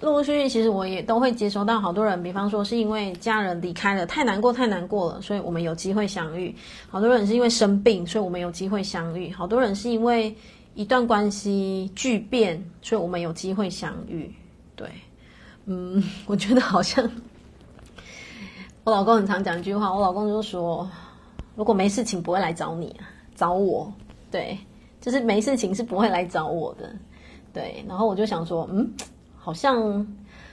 [0.02, 6.54] 陆陆续续，其实我也都会接收到好多人，比方说是因为家人离开了，太难过，太难过了，所以我们有机会相遇。
[6.90, 9.32] 好多人是因为生病，所以我们有机会相遇。
[9.32, 10.36] 好多人是因为
[10.74, 14.34] 一段关系巨变，所以我们有机会相遇。
[14.76, 14.90] 对，
[15.66, 17.08] 嗯，我觉得好像
[18.84, 20.90] 我老公很常讲一句话，我老公就说
[21.56, 22.96] ：“如果没事情，不会来找你，
[23.36, 23.94] 找我。”
[24.32, 24.58] 对，
[25.00, 26.92] 就是没事情是不会来找我的。
[27.54, 28.92] 对，然后我就想说，嗯，
[29.44, 30.06] 好像，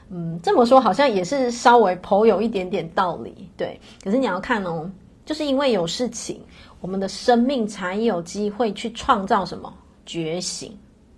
[0.08, 3.48] 嗯，这么说好像也是稍微颇有一点点道理。
[3.56, 4.90] 对，可是你要看哦，
[5.26, 6.40] 就是因为有事情，
[6.80, 9.72] 我们的生命才有机会去创造什么
[10.06, 10.74] 觉醒，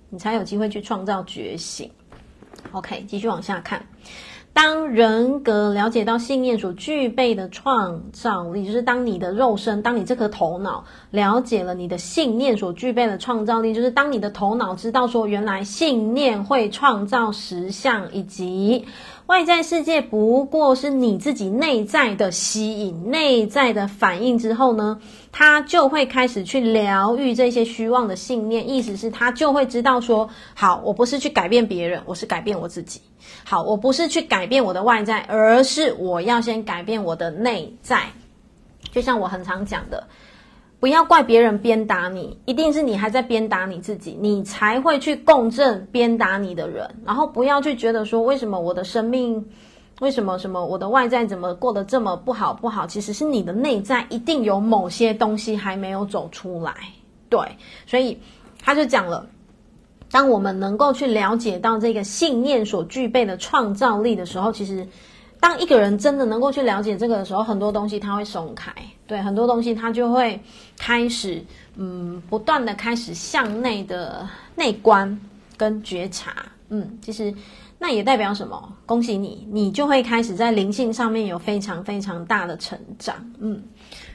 [0.08, 1.88] 你才有机会去创造觉醒。
[2.72, 3.80] OK，继续往下看。
[4.62, 18.84] 当人格了解到信念所具备的创造力，就是当你的肉身，当你这颗头脑了解了你的信念所具备的创造力，就是当你的头脑知道说，原来信念会创造实相，以及
[19.30, 25.00] 外在世界不过是你自己内在的吸引、内在的反应之后呢，
[25.30, 28.68] 他就会开始去疗愈这些虚妄的信念。
[28.68, 33.00] 意思是，他就会知道说，好，我不是去改变别人，我是改变我自己。
[33.44, 38.08] 好，我不是去改变我的外在，而是我要先改变我的内在。
[38.90, 40.08] 就像我很常讲的，
[40.80, 46.88] 不要怪别人鞭打你，一定是你还在鞭打你自己，你才会去共振鞭打你的人。
[47.04, 49.46] 然后不要去觉得说，为什么我的生命，
[50.00, 52.86] 为什么什么我的外在怎么过得这么不好不好？
[52.86, 56.74] 其实是你的内在一定有某些东西还没有走出来。
[57.28, 57.38] 对，
[57.86, 58.18] 所以
[58.58, 59.26] 他就讲了。
[60.12, 64.84] 当我们能够去了解到这个信念所具备的创造力的时候，其实，
[65.40, 68.70] 当一个人真的能够去了解这个的时候，很多东西他会松开，
[69.06, 70.38] 对，很多东西他就会
[70.76, 71.42] 开始，
[71.76, 75.18] 嗯，不断的开始向内的内观
[75.56, 77.34] 跟觉察，嗯，其实
[77.78, 78.76] 那也代表什么？
[78.84, 83.62] 恭喜你，你就会开始在灵性上面有非常非常大的成长，嗯，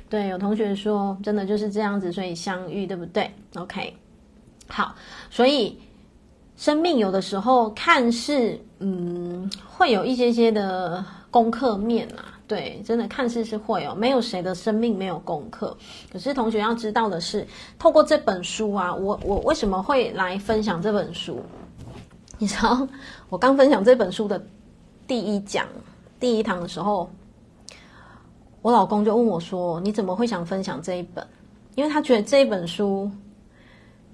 [0.07, 3.95] 对，有同学说真的就是这样子，所以相遇，对不对？OK，
[4.67, 4.93] 好，
[5.32, 5.80] 所以。
[6.58, 15.76] 生命有的时候看似嗯，会有一些些的功课面啊，对，真的看似是会哦，没有谁的生命没有功课。
[16.12, 17.45] 可是同学要知道的是，
[17.78, 21.41] 透过这本书啊，我我为什么会来分享这本书？
[22.38, 22.88] 你知道，
[23.30, 24.41] 我刚分享这本书的
[25.08, 25.68] 第一讲
[26.20, 27.10] 第一堂的时候，
[28.62, 31.26] 我老公就问我说：“你怎么会想分享这一本？”
[31.76, 33.12] 因为他觉得这一本书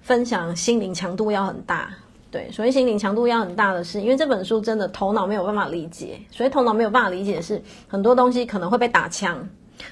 [0.01, 1.93] 分享心灵强度要很大。
[2.31, 9.45] 对，所以心灵强度要很大的是，因为这本书真的头脑没有办法理解，所以头脑没有办法理解的是很多东西可能会被打枪，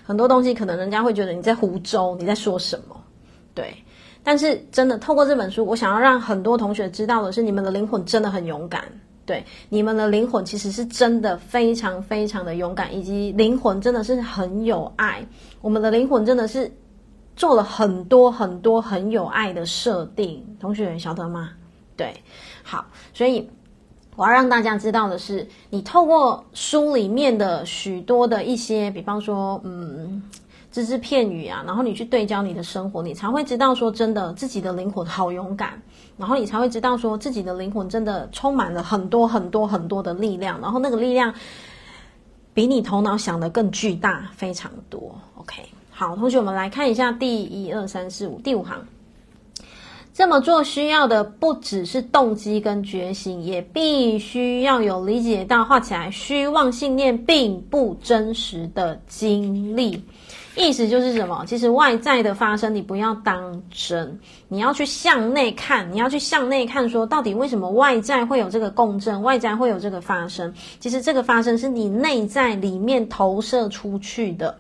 [0.04, 2.96] 很多东西可能人家会觉得你在胡诌，你在说什么？
[3.54, 3.76] 对，
[4.24, 8.86] 但是真的透过这本书，我想要让很多同学知道的是，你们的灵魂真的很勇敢，
[9.26, 15.22] 对，你们的灵魂其实是真的非常非常的勇敢，以及灵魂真的是很有爱，
[15.60, 16.72] 我们的灵魂真的是
[17.36, 21.50] 做了很多很多很有爱的设定，同学晓得吗？
[22.00, 22.24] 对，
[22.64, 23.50] 好，所以
[24.16, 30.24] 我要让大家知道的是，你透过书里面的许多的一些，比方说，嗯，
[30.72, 35.82] 只字片语啊，然后你去对焦你的生活，你才会知道说，真的自己的灵魂好勇敢，
[36.16, 41.34] 然后你才会知道说，自己的灵魂真的充满了很多很多很多的力量，然后那个力量
[42.54, 45.14] 比你头脑想的更巨大，非常多。
[45.36, 48.88] OK，好，同学，我们来看一下第一二三四五第五行。
[50.20, 60.04] 这么做需要的不只是动机跟觉醒，也必须要有理解到画起来虚妄信念并不真实的经历。
[60.58, 61.46] 意思就是什么？
[61.48, 70.54] 其实外在的发生你不要当真，你要去向内看，你要去向内看，说到底为什么外在会有这个共振，外在会有这个发生？
[70.82, 74.60] 其实这个发生是你内在里面投射出去的。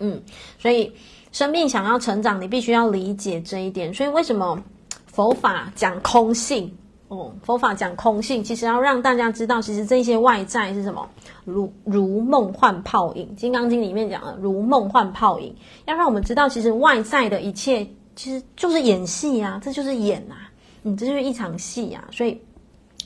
[0.00, 0.20] 嗯，
[0.58, 0.92] 所以
[1.32, 3.92] 生命想要成长，你必须要理解这一点。
[3.92, 4.62] 所以为什么？
[5.06, 6.74] 佛法讲空性，
[7.08, 11.06] 哦、佛法讲空性，其实要让大家知道，其实这些外在是什么？
[11.44, 15.54] 如如梦幻泡影，《金刚经》里面讲的如梦幻泡影，
[15.84, 20.48] 要让我们知道，其实外在的一切其实就是演戏啊，这就是演啊，
[20.84, 22.40] 嗯，这就是一场戏啊，所以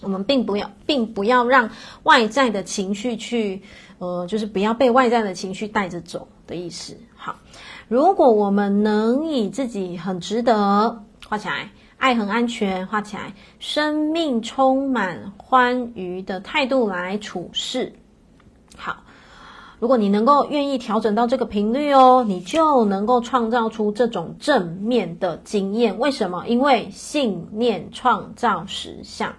[0.00, 1.68] 我们并不要，并不要让
[2.04, 3.60] 外在的情绪去，
[3.98, 6.96] 呃，就是不要被外在的情绪带着走的意思。
[7.16, 7.34] 好，
[7.88, 11.70] 如果我们能以自己很值得画起来。
[11.98, 13.32] 爱很安全，画起来。
[13.58, 17.90] 生命充满欢愉的态度来处事。
[18.76, 18.98] 好，
[19.78, 25.98] 如果你能够愿意调整到这个频率哦，你就能够创造出这种正面的经验。
[25.98, 26.46] 为什么？
[26.46, 29.34] 因为信念创造实相。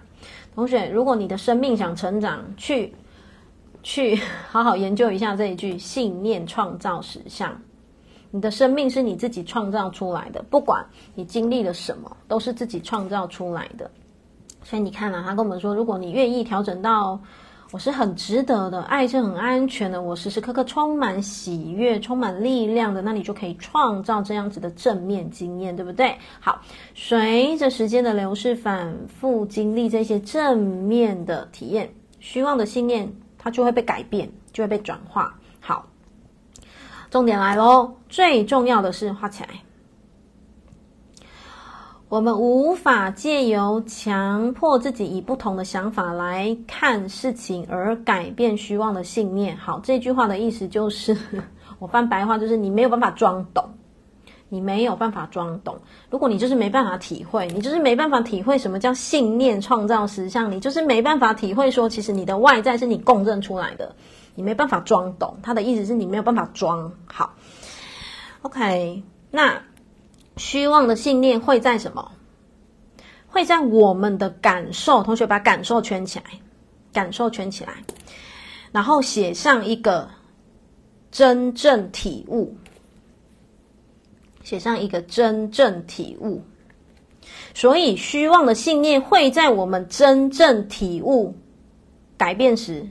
[0.56, 2.92] 同学，如果你的生命想成长，去
[3.84, 4.20] 去
[4.50, 7.56] 好好研究一下这一句“信念创造实相”。
[8.30, 13.90] 你的生命是你自己创造出来的，不管你经历了什么，都是自己创造出来的。
[14.62, 17.20] 所以你看啊，他跟我们说，如果你愿意调整到。
[17.70, 26.16] 我是很值得的，爱是很安全的，我时时刻刻充满喜悦、充满力量的，那你就可以创造这样子的正面经验，对不对？
[26.40, 26.62] 好，
[26.94, 33.06] 随着时间的流逝，反复经历这些正面的体验，虚妄的信念
[33.36, 35.37] 它就会被改变，就会被转化。
[37.10, 39.48] 重点来喽，最重要的是画起来。
[42.10, 49.54] 我们无法借由强迫自己以不同的想法来看事情而改变虚妄的信念。
[49.58, 51.14] 好，这句话的意思就是，
[51.78, 53.62] 我翻白话就是你没有办法装懂，
[54.48, 55.78] 你没有办法装懂。
[56.08, 63.94] 如果你就是没办法体会，你就是没办法体会什么叫信念创造实相，你就是没办法体会说，其实你的外在是你共振出来的，
[64.38, 65.36] 你没办法装懂。
[65.42, 67.34] 他的意思是你没有办法装好。
[68.42, 69.60] OK，那。
[70.36, 72.12] 虚妄的信念会在什么？
[73.26, 75.02] 会在我们的感受。
[75.02, 76.26] 同学把感受圈起来，
[76.92, 77.72] 感受圈起来，
[78.70, 80.08] 然后写上一个
[81.10, 82.56] 真正体悟，
[84.44, 86.40] 写上一个真正体悟。
[87.52, 91.36] 所以，虚妄的信念会在我们真正体悟
[92.16, 92.86] 改变时，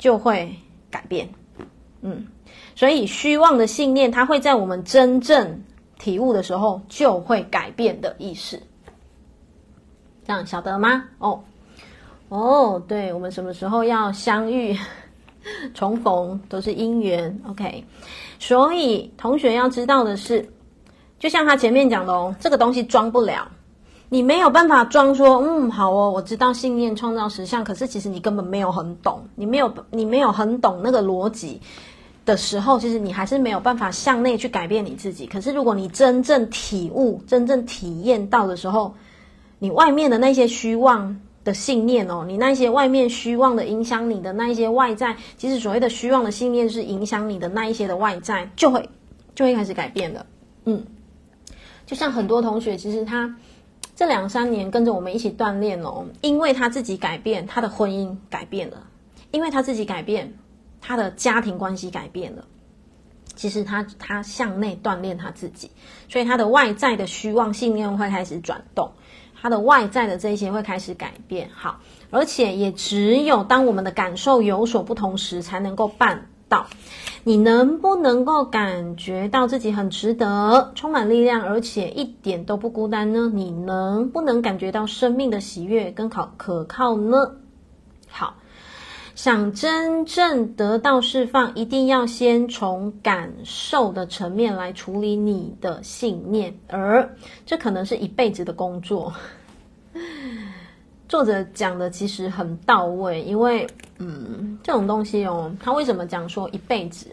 [0.00, 0.52] 就会
[0.90, 1.28] 改变。
[2.00, 2.26] 嗯，
[2.74, 5.62] 所以虚妄的信念，它会在我们真正。
[6.00, 8.58] 体悟的时候就会改变的意思，
[10.26, 11.04] 这样晓得吗？
[11.18, 11.38] 哦
[12.30, 14.74] 哦，对，我们什么时候要相遇、
[15.74, 17.38] 重逢都是因缘。
[17.46, 17.84] OK，
[18.38, 20.50] 所以同学要知道的是，
[21.18, 23.46] 就像他前面讲的哦，这个东西装不了，
[24.10, 31.58] 你没有办法装说，嗯，好哦，我知道信念创造实相，可是其实你根本没有很懂，你没有你没有很懂那个逻辑。
[32.26, 35.26] 的时候，其实你还是没有办法向内去改变你自己。
[35.26, 38.94] 可是，如果你真正体悟、真正体验到的时候，
[39.58, 48.88] 你外面的那些虚妄的信念哦，你那些外面虚妄的影响你的那一些外在，其实所谓的虚妄的信念是影响你的那一些的外在，就会
[49.34, 50.24] 就会开始改变了。
[50.66, 50.84] 嗯，
[51.86, 53.34] 就像很多同学，其实他
[54.00, 58.86] 这两三年跟着我们一起锻炼哦，因为他自己改变，他的婚姻改变了，
[59.30, 60.32] 因为他自己改变。
[60.80, 62.46] 他的家庭关系改变了，
[63.34, 65.70] 其实他他向内锻炼他自己，
[66.08, 68.92] 所以他的外在的虚妄信念会开始转动，
[69.38, 71.50] 他的外在的这些会开始改变。
[71.52, 76.66] 好，而且也只有当我们的感受有所不同时，才能够办到。
[77.24, 83.30] 你能不能够感觉到自己很值得，充满力量，而且一点都不孤单呢？
[83.32, 87.36] 你能不能感觉到生命的喜悦跟可可靠呢？
[88.08, 88.34] 好。
[89.16, 99.12] 想真正得到释放，一定要先从感受的层面来处理你的信念，而这可能是一辈子的工作。
[101.10, 103.66] 作者讲的其实很到位，因为
[103.98, 107.08] 嗯，这种东西哦，他为什么讲说一辈子？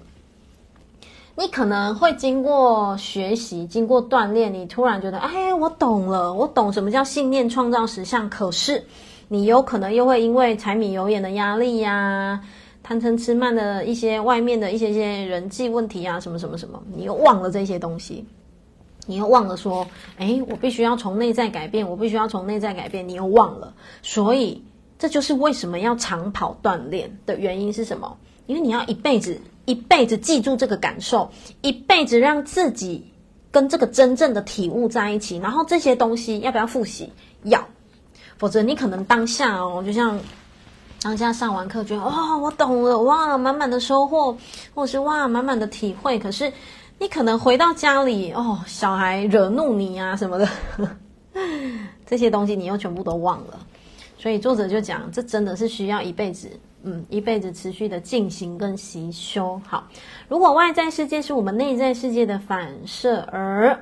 [1.35, 8.29] 你可能会经过学习，经过锻炼，你突然觉得，哎，我懂了，我懂什么叫信念创造实相。
[8.29, 8.85] 可是。
[9.29, 12.41] 你有可能又会因为柴米油盐的压力呀、啊，
[12.81, 18.25] 贪嗔痴慢的一些外面的一些些人际问题啊，什么什么什么，你又忘了这些东西，
[19.07, 19.87] 你又忘了说，
[20.17, 24.63] 诶，我必须要从内在改变，我必须要从内在改变，你又忘了，所以
[24.99, 28.15] 这就是为什么要长跑锻炼的原因是什么？
[28.45, 31.31] 因为你要一辈子一辈子记住这个感受，
[31.61, 33.11] 一辈子让自己
[33.51, 37.11] 跟这个真正的体悟在一起，然后这些东西要不要复习？
[37.43, 37.67] 要。
[38.37, 40.19] 否则你可能当下哦，就像
[41.01, 44.37] 当下上完课，觉得哦，我懂了，哇，满满的收获，
[44.75, 46.19] 或者是哇，满满的体会。
[46.19, 46.53] 可是
[46.99, 50.49] 你可能回到家里哦，小孩惹怒你啊什么的，
[52.05, 53.59] 这些东西你又全部都忘了。
[54.17, 56.49] 所以作者就讲，这真的是需要一辈子，
[56.81, 59.61] 嗯，一辈子持续的进行跟习修。
[59.67, 59.87] 好，
[60.27, 63.79] 如果外在世界是我们内在世界的反射，而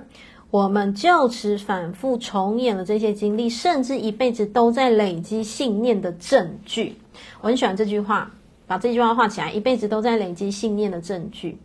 [0.51, 6.97] 我们就此反复重演了这些经历，甚至一辈子都在累积信念的证据。
[7.39, 8.29] 我很喜欢这句话，
[8.67, 11.57] 把这句话画起来：一辈子都在累积信念的证据。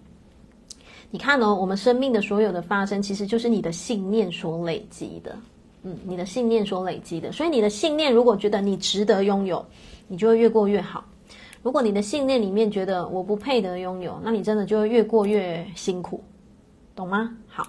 [1.10, 5.36] 你看哦，我们生命的所有的发生，其实就是你的信念所累积的。
[5.82, 7.32] 嗯，你的信念所累积的。
[7.32, 9.64] 所以你的信念，如果觉得你值得拥有，
[10.06, 11.02] 你就会越过越好；
[11.62, 16.22] 如果你的信念里面觉得我不配得拥有，那你真的就会越过越辛苦，
[16.94, 17.34] 懂吗？
[17.48, 17.66] 好，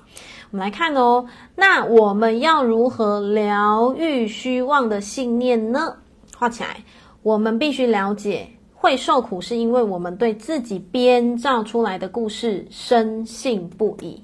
[0.51, 1.25] 我们来看哦。
[1.55, 5.95] 那我们要如何疗愈虚妄的信念呢？
[6.37, 6.83] 画起来，
[7.23, 8.47] 我们必须了解，
[8.82, 14.23] 会受苦是因为我们对自己编造出来的故事深信不疑。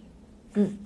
[0.56, 0.80] 嗯，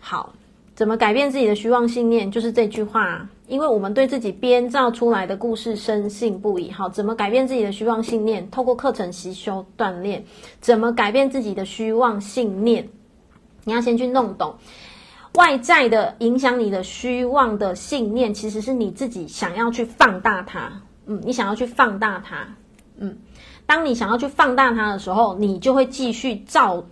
[0.00, 0.34] 好，
[0.74, 2.28] 怎么改变自己的虚妄信念？
[2.28, 3.28] 就是这句话。
[3.46, 6.72] 因为我们对自己编造出来的故事深信不疑。
[6.72, 8.50] 好，怎么改变自己的虚妄信念？
[8.50, 10.24] 透过课程习修锻炼，
[10.60, 12.88] 怎么改变自己的虚妄信念？
[13.64, 14.56] 你要先去弄懂
[15.34, 20.82] 外在的影响你的虚妄的信念，其实是你自己想要去放大它。
[21.06, 22.56] 嗯，你想要去放大它。
[22.96, 23.16] 嗯，
[23.66, 26.84] 当你想要去放大它的时候，你就会继续造。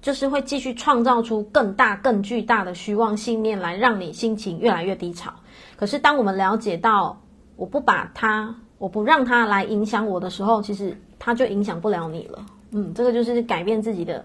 [0.00, 5.32] 就是会继续创造出更大、更巨大的虚妄信念来，让你心情越来越低潮。
[5.76, 7.20] 可是，当我们了解到
[7.56, 12.46] 我不把它，我不让它来影响我的时候，其实它就影响不了你了。
[12.70, 14.24] 嗯，这个就是改变自己的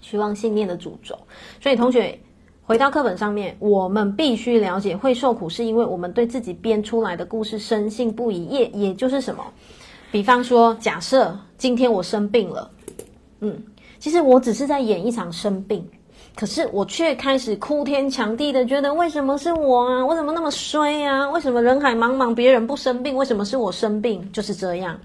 [0.00, 1.16] 虚妄信念的主轴。
[1.60, 2.18] 所以，同学
[2.64, 8.46] 回到课本上面，我们必须了解，会受苦是因为我们对自己编出来的故事深信不疑。
[8.46, 9.44] 也也就是什么？
[10.10, 12.70] 比方说，假设今天我生病了，
[13.40, 13.62] 嗯。
[14.00, 15.84] 其实我只是在演一场生病，
[16.36, 20.06] 可是我却开始哭天抢地的觉得，为什么是我啊？
[20.06, 21.28] 我怎么那么衰啊？
[21.30, 24.30] 为什么人海茫茫别人不生病，为什么是我生病？
[24.32, 24.96] 就是这样，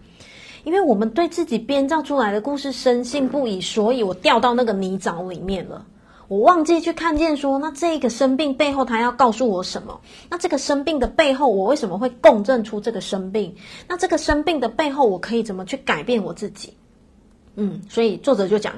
[0.63, 5.83] 因为我们对自己编造出来的故事深信不疑，所以我掉到那个泥沼里面了。
[6.33, 10.01] 我忘记去看见说，那这个生病背后他要告诉我什么？
[10.31, 13.55] 那这个生病的背后，我为什么会共振出这个生病？
[13.87, 16.73] 那这个生病的背后，我可以怎么去改变我自己？
[17.55, 18.73] 嗯，所以作者就讲，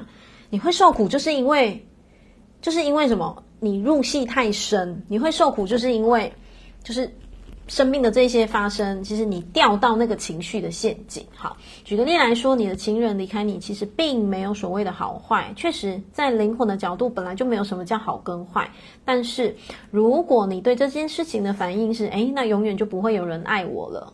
[0.50, 1.82] 你会受苦，就是因为，
[2.60, 3.42] 就是因为什么？
[3.58, 6.30] 你入戏太深，你会受苦，就是因为，
[6.84, 7.10] 就是
[7.66, 11.26] 生命的这些发生，其实你掉到那个情绪的陷阱。
[11.34, 18.70] 好，举个例来说，你的情人离开你，其实并没有所谓的好坏，确实在灵魂的角度本来就没有什么叫好跟坏。
[19.04, 19.56] 但是
[19.90, 24.12] 如果你对这件事情的反应是，诶，那永远就不会有人爱我了。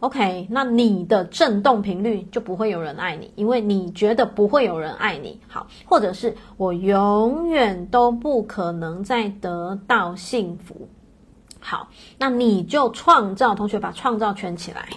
[0.00, 5.38] OK，那你的振动频率就不会有人爱你，因为你觉得不会有人爱你。
[5.46, 10.88] 好，或者是我永远都不可能再得到幸福。
[11.60, 11.88] 好，
[12.18, 14.88] 那你就创造，同学把创造圈起来。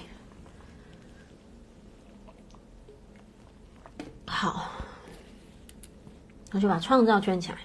[4.26, 4.72] 好，
[6.50, 7.58] 同学把创造圈起来。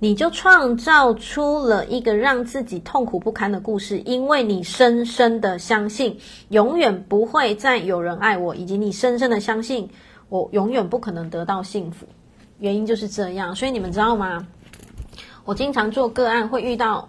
[0.00, 6.20] 你就创造出了一个让自己痛苦不堪的故事，因为你深深的相信
[6.50, 9.90] 永远不会再有人爱我，以及你深深的相信
[10.28, 12.06] 我永远不可能得到幸福。
[12.60, 14.46] 原因就是这样，所以你们知道吗？
[15.48, 17.08] 我经常做个案会遇到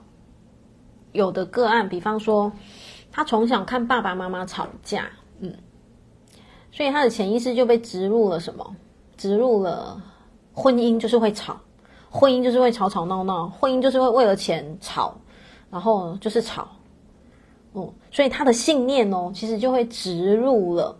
[1.12, 2.50] 有的个案，比方说
[3.12, 5.10] 他从小看爸爸妈妈吵架，
[5.42, 5.54] 嗯，
[6.72, 8.74] 所以他的潜意识就被植入了什么？
[9.18, 10.02] 植入了
[10.54, 11.60] 婚姻就是会吵。
[12.10, 15.14] 婚姻就是会吵吵闹闹，婚姻就是会为了钱吵，
[15.70, 16.66] 然后就是吵，
[17.74, 20.98] 哦，所以他的信念哦，其实就会植入了，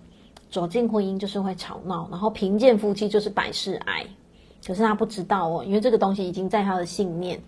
[0.52, 4.06] 走进婚姻就是会吵闹，然后贫贱夫妻就是百事哀，
[4.66, 7.42] 可是他不知道哦，因为这个东西已经在他的信念，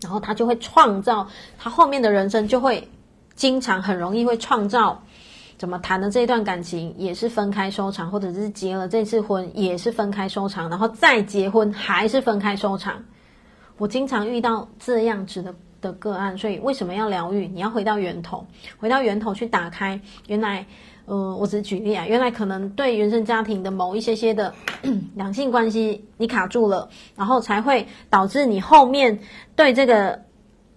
[0.00, 1.26] 然后他就会创造，
[1.58, 2.88] 他后面的人生就会
[3.34, 5.02] 经常很容易会创造。
[5.56, 13.02] 怎么谈的这一段感情也是分开收场，或者是结了这次婚也是分开收场，然后再结婚还是分开收场。
[13.76, 17.48] 我经常遇到这样子的的个案，所以为什么要疗愈？
[17.48, 18.46] 你要回到源头，
[18.78, 20.00] 回到源头去打开。
[20.28, 20.64] 原来，
[21.08, 24.54] 呃，我只举例啊，原来可能对原生家庭的某一些些的
[25.16, 29.18] 两性关系你卡住了，然后才会导致你后面
[29.56, 30.20] 对这个。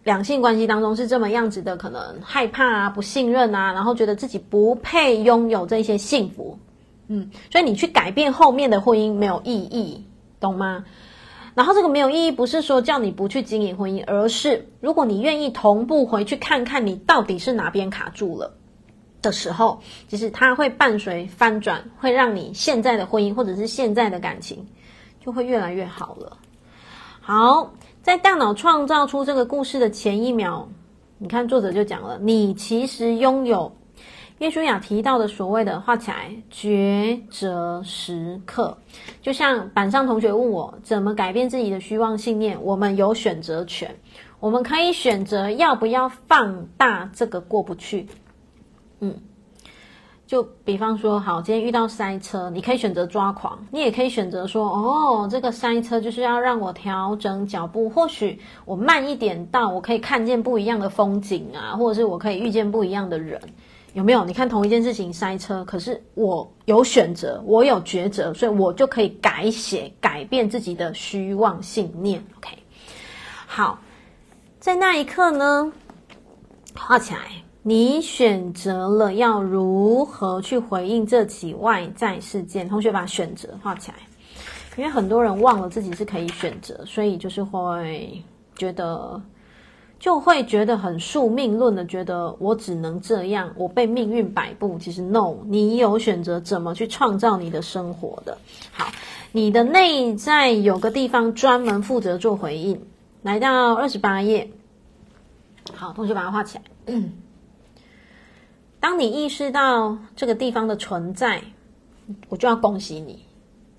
[0.03, 6.57] 两性关系当中是这么样子的，可能害怕啊、不信任啊，然后觉得自己不配拥有这些幸福，
[7.07, 10.03] 嗯，所以你去改变后面的婚姻没有意义，
[10.39, 10.85] 懂吗？
[11.53, 18.55] 然后这个没有意义不是说叫你不去经营婚姻，而是如果你愿意同步回去看看你到底是哪边卡住了
[19.21, 24.65] 的时候，其实它会伴随翻转，会让你现在的婚姻或者是现在的感情
[25.23, 26.37] 就会越来越好了。
[27.19, 27.71] 好。
[28.03, 30.67] 在大脑创造出这个故事的前一秒，
[31.19, 33.71] 你看作者就讲了，你其实拥有
[34.39, 38.75] 约书亚提到的所谓的画起来抉择时刻。
[39.21, 43.95] 就像板上同学问我怎么改变自己的虚妄信念，我们有选择权，
[44.39, 48.07] 我们可以选择要不要放大这个过不去。
[49.01, 49.13] 嗯，
[50.27, 63.41] 就比方说，好，今天遇到塞车，你可以选择抓狂，你也可以选择说，哦，这个塞车就是要让我调整脚步，或许我慢一点到，我可以看见不一样的风景啊，或者是我可以遇见不一样的人，
[63.93, 64.23] 有没有？
[64.23, 72.23] 你看同一件事情塞车，可是我有选择，我有抉择，所以我就可以改写、改变自己的虚妄信念。
[72.37, 72.55] OK，
[73.47, 73.79] 好，
[74.59, 75.73] 在那一刻呢，
[76.75, 77.19] 画起来。
[77.63, 82.67] 你选择了要如何去回应这起外在事件？
[82.67, 83.97] 同学把选择画起来，
[84.77, 88.23] 因为很多人忘了自己是可以选择，所以就是会
[88.55, 89.21] 觉得，
[89.99, 94.79] 就会觉得很宿命论的，觉得我只能这样，我被命运摆布。
[94.79, 98.35] 其实 no，你有选择怎么去创造你的生活的。
[98.71, 98.91] 好，
[99.31, 102.81] 你的内在有个地方专门负责做回应。
[103.21, 104.49] 来到二十八页，
[105.75, 106.63] 好，同学把它画起来。
[108.81, 111.41] 当你意识到这个地方的存在，
[112.27, 113.23] 我就要恭喜你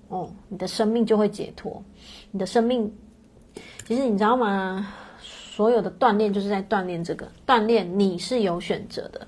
[0.07, 1.83] 哦，你的生命就会解脱。
[2.31, 2.91] 你的生命，
[3.85, 4.87] 其实你知道吗？
[5.21, 9.27] 所有的锻炼就是在锻炼这个，锻炼你是有选择的。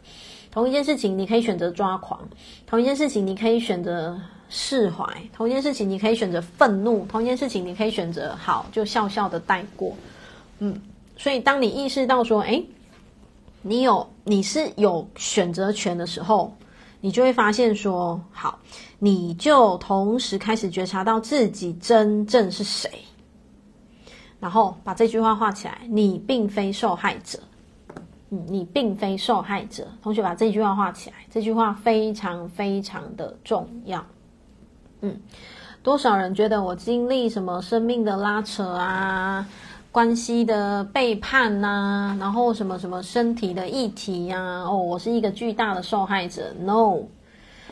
[0.50, 2.20] 同一件事情，你可以选择抓狂；
[2.66, 4.18] 同一件事情，你可以选择
[4.48, 9.94] 释怀；同一件事情，你可以选择愤怒；同一件事情，你可以选择好，就笑笑的带过。
[10.60, 10.82] 嗯，
[11.18, 12.66] 所以当你意识到说，诶
[13.68, 16.56] 你有，你是有选择权的时候，
[17.02, 18.60] 你就会发现说，好，
[19.00, 22.88] 你就同时开始觉察到自己真正是谁，
[24.40, 27.40] 然后把这句话画起来，你并非受害者，
[28.30, 29.88] 你并非受害者。
[30.04, 34.06] 同学把这句话画起来，这句话非常非常的重要，
[35.02, 35.20] 嗯，
[35.82, 39.44] 多少人觉得我经历什么生命的拉扯啊？
[39.96, 46.54] 关系的背叛呐、然后什么什么身体的议题呀、哦，我是一个巨大的受害者。
[46.60, 47.04] No，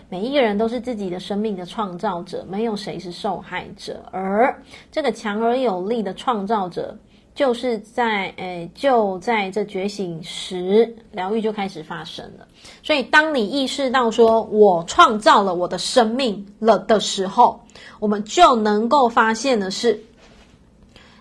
[0.07, 4.05] 每一个人都是自己的生命的创造者，没有谁是受害者。
[4.13, 6.97] 而这个强而有力的创造者，
[7.35, 12.47] 就是在诶，就在这觉醒时，疗愈就开始发生了。
[12.83, 17.65] 所以，当你意识到说我创造了我的生命了的时候，
[17.99, 20.01] 我们就能够发现的是。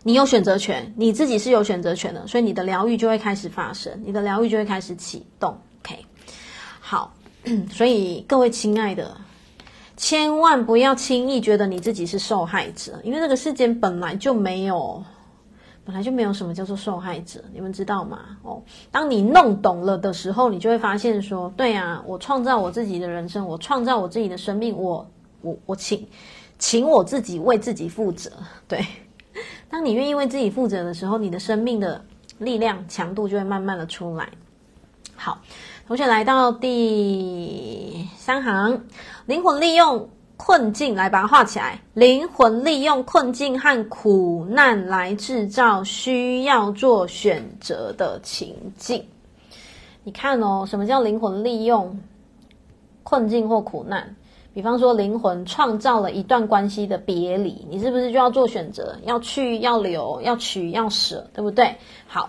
[0.05, 5.57] 你有选择权，你自己是有选择权的，所以你的疗愈就会开始发生，你的疗愈就会开始启动。
[5.80, 6.05] OK，
[6.80, 7.14] 好，
[7.70, 9.16] 所以各位亲爱的，
[9.96, 15.05] 千万不要轻易觉得你自己是受害者，因为这个世间本来就没有，
[15.84, 18.36] 本来就没有什么叫做受害者，你们知道吗？
[18.42, 25.09] 哦，当你弄懂了的时候，你就会发现说，对啊，我创造我自己的人生，我创造我自己的生命，我
[25.42, 26.05] 我我请
[26.59, 28.30] 请我自己为自己负责，
[28.66, 28.84] 对。
[29.70, 32.05] 当你愿意为自己负责的时候，你的生命的
[32.39, 34.28] 力量强度就会慢慢的出来。
[35.14, 35.41] 好，
[35.87, 38.85] 同学来到第三行，
[39.26, 41.80] 灵魂利用困境来把它画起来。
[41.95, 49.07] 灵魂利用困境和苦难来制造需要做选择的情境。
[50.03, 52.01] 你看哦，什么叫灵魂利用
[53.05, 54.16] 困境或苦难？
[54.55, 58.96] 比方说，灵魂创造了一段关系的别离，你是不是就要做选择？
[59.05, 61.76] 要去，要留，要取，要舍，对不对？
[62.07, 62.28] 好，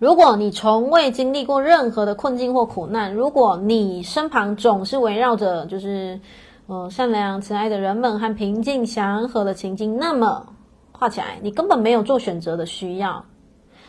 [0.00, 6.20] 如果你从未经历过任何的困境或苦难，如果你身旁总是围绕着就是
[6.66, 10.44] 呃善良慈爱的人们和平静祥和的情境，那么
[10.90, 13.24] 画起来，你根本没有做选择的需要。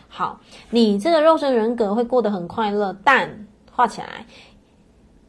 [0.07, 4.27] 好，你这个肉身人格会过得很快乐，但画起来。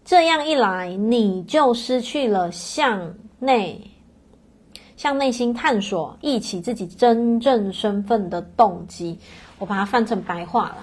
[0.06, 3.90] 这样一来，你就失去了向内、
[4.96, 9.18] 向内心探索、忆起自己真正身份的动机。
[9.58, 10.76] 我把它翻成白话了，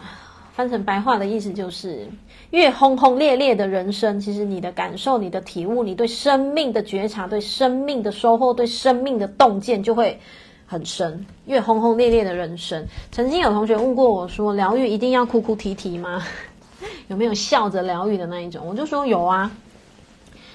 [0.52, 2.06] 翻成白话的意思就是：
[2.52, 10.20] 越轰轰烈烈的人生，其实你的感受、你的体悟、你对生命的觉察、对生命的收获、对生命的洞见就会
[10.66, 11.26] 很深。
[11.46, 16.22] 越轰轰烈烈的人生，曾经有同学问过我说：“疗愈一定要哭哭啼啼吗？”
[17.08, 18.66] 有没有笑着疗愈的那一种？
[18.68, 19.52] 我就说有啊，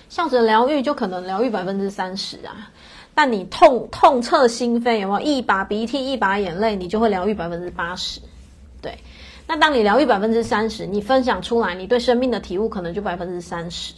[0.09, 2.71] 笑着疗愈就可能疗愈百分之三十啊。
[3.15, 8.21] 但你痛痛彻心扉，有没有一把鼻涕一把眼泪，你就会疗愈百分之八十。
[8.81, 8.97] 对，
[9.47, 13.93] 那当你疗愈百分之三十，你分享出来，你对生命的体悟可能就百分之三十。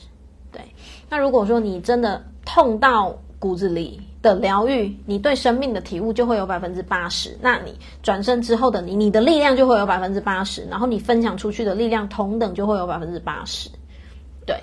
[0.51, 0.62] 对，
[1.09, 4.01] 那如果说你真的痛到骨子里。
[4.22, 7.38] 的疗愈，你对生命的体悟就会有百分之八十。
[7.40, 10.62] 那你转身之后的你，你的力量就会有百分之八十。
[10.66, 13.70] 然后你分享出去的力量同等就会有百分之八十。
[14.46, 14.56] 对，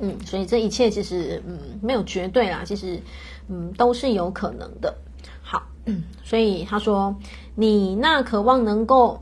[0.00, 3.00] 嗯，所以这一切其实嗯没有绝对啦，其实
[3.48, 4.94] 嗯都是有可能的。
[5.42, 5.62] 好，
[6.22, 7.14] 所以他说，
[7.56, 9.20] 你那渴望能够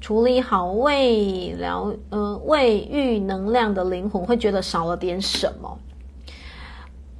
[0.00, 5.78] 处理好未疗呃未愈能量的灵魂会觉得少了点什么。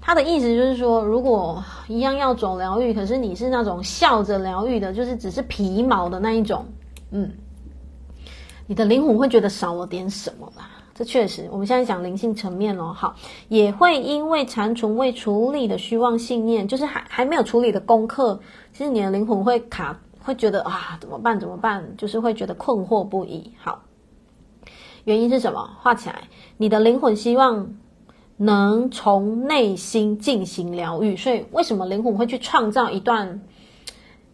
[0.06, 6.66] 他的意思就是说，如果一样要走疗愈，可是你是那种笑着疗愈的，就是只是皮毛的那一种，
[7.10, 7.32] 嗯，
[8.66, 10.68] 你的灵魂会觉得少了点什么吧？
[10.94, 13.16] 这确实，我们现在讲灵性层面哦，好，
[13.48, 18.38] 也会因为残存未处理的虚妄信念，就是还还没有处理的功课，
[18.74, 21.40] 其实你的灵魂会卡，会觉得啊，怎么办？
[21.40, 21.82] 怎么办？
[21.96, 23.50] 就是会觉得困惑不已。
[23.58, 23.80] 好，
[25.04, 25.66] 原因是什么？
[25.80, 26.28] 画起来，
[26.58, 27.74] 你的灵魂希望。
[28.36, 33.40] 能从内心进行疗愈，所以为什么灵魂会去创造一段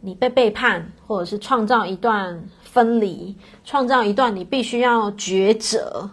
[0.01, 6.09] 你被背叛，或者是创造一段分离，创造一段你必须要抉择？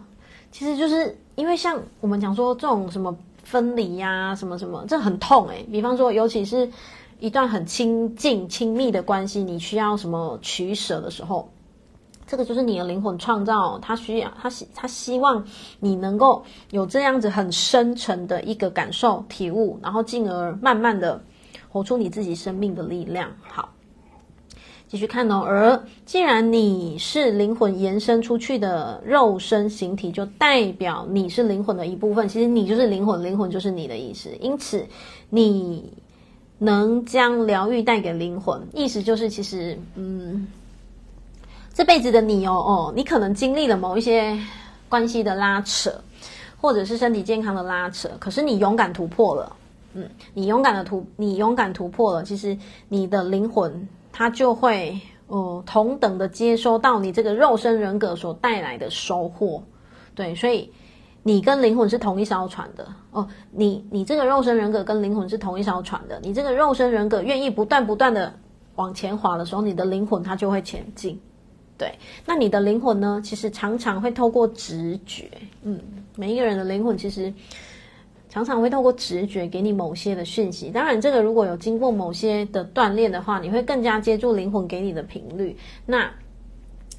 [0.52, 6.70] 其实就是因为像我们讲说这种什么分离呀、什么什么，这很痛诶、比方说，尤其是
[7.20, 11.50] 一段很亲近、亲密的关系，你需要什么取舍的时候。
[12.28, 15.42] 这个就是你的灵魂创造，他需要，他希，他希望
[15.80, 21.24] 你能够有这样子很深沉的一个感受、体悟，然后进而慢慢的
[21.70, 23.32] 活出你自己生命的力量。
[23.42, 23.70] 好，
[24.90, 25.40] 继续看哦。
[25.48, 32.28] 而既然你是灵魂延伸出去的肉身形体，就代表你是灵魂的一部分。
[32.28, 34.30] 其实你就是灵魂，灵魂就是你的意思。
[34.42, 34.86] 因此，
[35.30, 35.94] 你
[36.58, 40.46] 能将疗愈带给灵魂，意思就是其实，嗯。
[41.78, 44.36] 这辈子的你哦哦，你可能经历了某一些
[44.90, 45.94] 关系的拉扯，
[46.60, 49.56] 或者是身体健康的拉扯，可是你勇敢突破了，
[49.94, 52.58] 嗯，你勇敢的突，你勇敢突破了，其实
[52.90, 59.62] 你的灵魂它就会哦、同等的接收到你这个肉身人格所带来的收获，
[60.16, 60.68] 对，所以
[61.22, 62.88] 你跟灵魂是同一艘船的。
[63.12, 68.34] 哦，你你这个肉身人格跟灵魂是同一艘船的，你这个肉身人格愿意不断不断的
[68.78, 71.22] 往前滑的时候，你的灵魂它就会前进。
[71.78, 71.94] 对，
[72.26, 73.22] 那你的灵魂呢？
[73.24, 75.30] 其实常常会透过直觉，
[75.62, 75.80] 嗯，
[76.16, 77.32] 每一个人的灵魂其实
[78.30, 80.72] 常常会透过直觉给你某些的讯息。
[80.72, 85.56] 当然，这个如果有经过某些的锻炼的话，你会更加接住灵魂给你的频率。
[85.86, 86.10] 那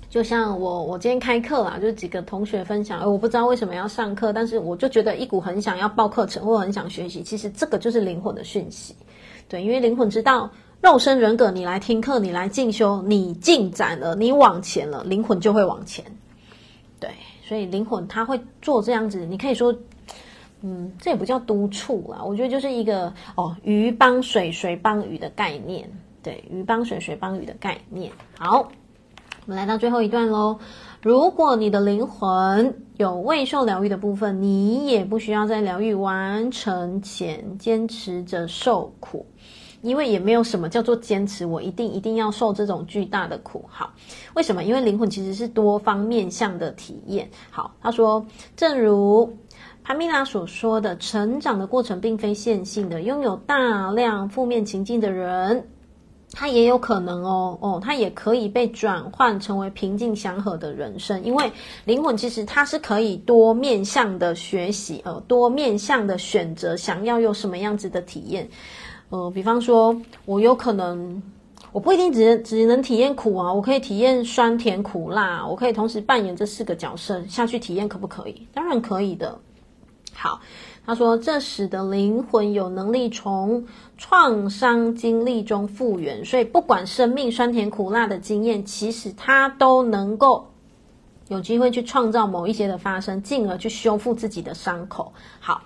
[0.08, 7.20] 就像我，我今天开课啦，就几个同学分享，我不知道为什么要上课，但是我就觉得一股很想要报课程或很想学习。
[7.20, 8.94] 其实这个就是灵魂的讯息，
[9.48, 10.48] 对，因为灵魂知道。
[10.80, 16.04] 肉身人格，你来听课，你来进修，你进展了，你往前了，灵魂就会往前。
[17.00, 17.10] 对，
[17.42, 19.74] 所以灵魂他会做这样子，你可以说，
[20.62, 25.90] 嗯，这也不叫督促啦，我觉得就是一个哦，鱼帮水，水帮鱼的概念。
[26.22, 28.12] 对，鱼帮水，水帮鱼的概念。
[28.36, 28.68] 好，
[29.46, 30.58] 我们来到最后一段喽。
[31.00, 39.26] 如果你的灵魂有未受疗愈的部分，你也不需要在疗愈完成前坚持着受苦。
[39.88, 43.64] 因为也没有什么叫做坚持，我一定一定要受这种巨大的苦。
[43.68, 43.92] 好，
[44.34, 44.62] 为什么？
[44.62, 47.28] 因为灵魂其实是多方面向的体验。
[47.50, 48.24] 好，他说，
[48.54, 49.36] 正如
[49.82, 53.02] 帕米拉所说的，成长的过程并非线性的。
[53.02, 55.66] 拥有大量负面情境的人，
[56.32, 61.24] 他也有可能哦哦，他也可以被转换成为平静祥和的人生。
[61.24, 61.50] 因为
[61.86, 68.46] 灵魂其实它是可以多面向的学习，呃，多面向的选择，想要有什么样子的体验。
[69.10, 69.96] 呃，比方说，
[70.26, 71.22] 我有可能，
[71.72, 78.46] 我不一定只只能体验苦啊，我可以体验酸甜苦辣，我可以同时扮演这四个角色下去体验，可不可以？
[78.52, 79.38] 当然可以的。
[80.12, 80.42] 好，
[80.84, 90.48] 他说，这使得灵魂有能力从创伤经历中复原，所以不管生命酸甜苦辣的经验，其实它都能够
[91.28, 95.14] 有机会去创造某一些的发生，进而去修复自己的伤口。
[95.40, 95.62] 好。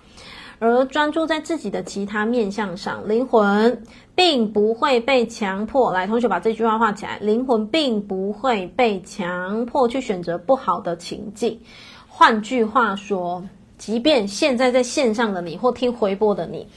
[0.62, 3.82] 而专注在自己的其他面向上，灵魂
[4.14, 5.92] 并不会被强迫。
[5.92, 11.58] 来，同学把这句话画起来：灵魂并不会被强迫去选择不好的情境。
[12.06, 13.42] 换句话说，
[13.76, 16.68] 即便现在在线上的你或听回播的你，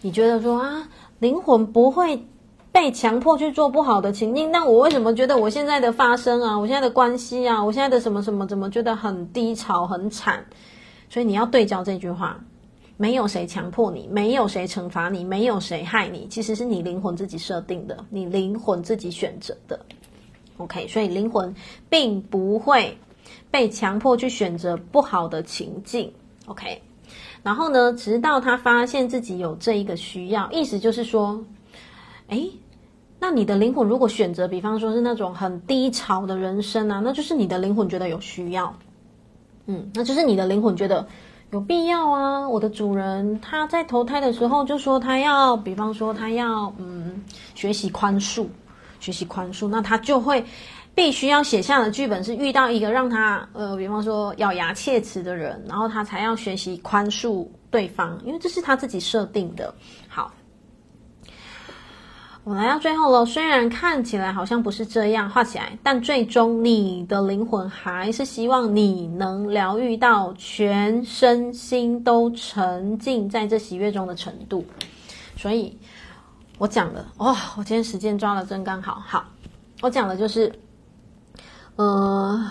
[0.00, 2.24] 你觉得说啊，灵魂不会
[2.70, 10.44] 被强迫去做不好的情境，那我为什么觉得我现在的发生啊，我现在的关系啊，我现在的什么什么，怎么觉得很低潮、很惨？
[11.10, 12.38] 所以你要对焦这句话。
[12.96, 19.78] 没有谁强迫你，没有谁惩罚你，没有谁害你，其实是你灵魂自己设定的，你灵魂自己选择的。
[20.58, 21.52] OK，所以灵魂
[21.88, 22.96] 并不会
[23.50, 26.12] 被强迫去选择不好的情境。
[26.46, 26.80] OK，
[27.42, 31.44] 然后呢，直到他发现自己有这一个需要，意思就是说，
[32.28, 32.48] 诶，
[33.18, 38.72] 那你的灵魂如果选择，比方说是那种很低潮的人生啊，那就是你的灵魂觉得有需要，
[39.66, 41.04] 嗯，那就是你的灵魂觉得。
[41.54, 42.48] 有必要啊！
[42.48, 47.22] 我的主人他在投胎的时候就说他要，比方说他要嗯
[47.54, 48.44] 学习宽恕，
[48.98, 50.44] 学习宽恕，那他就会
[50.96, 59.72] 必须要写下的剧本是遇到一个让他呃，比方说咬牙切齿的人，然后他才要学习宽恕对方，因为这是他自己设定的。
[62.44, 74.62] 我来到最后了，虽然看起来好像不是这样画起来，但最终你的灵魂还是希望你能疗愈到全身心都沉浸在这喜悦中的程度。
[75.38, 75.74] 所以，
[76.58, 79.02] 我讲的哦，我今天时间抓的真刚好。
[79.06, 79.24] 好，
[79.80, 80.52] 我讲的就是，
[81.76, 82.46] 呃，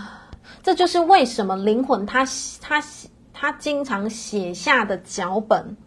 [0.64, 2.26] 这就是为什么灵魂他
[2.60, 2.84] 他
[3.32, 5.78] 他经常写下的脚本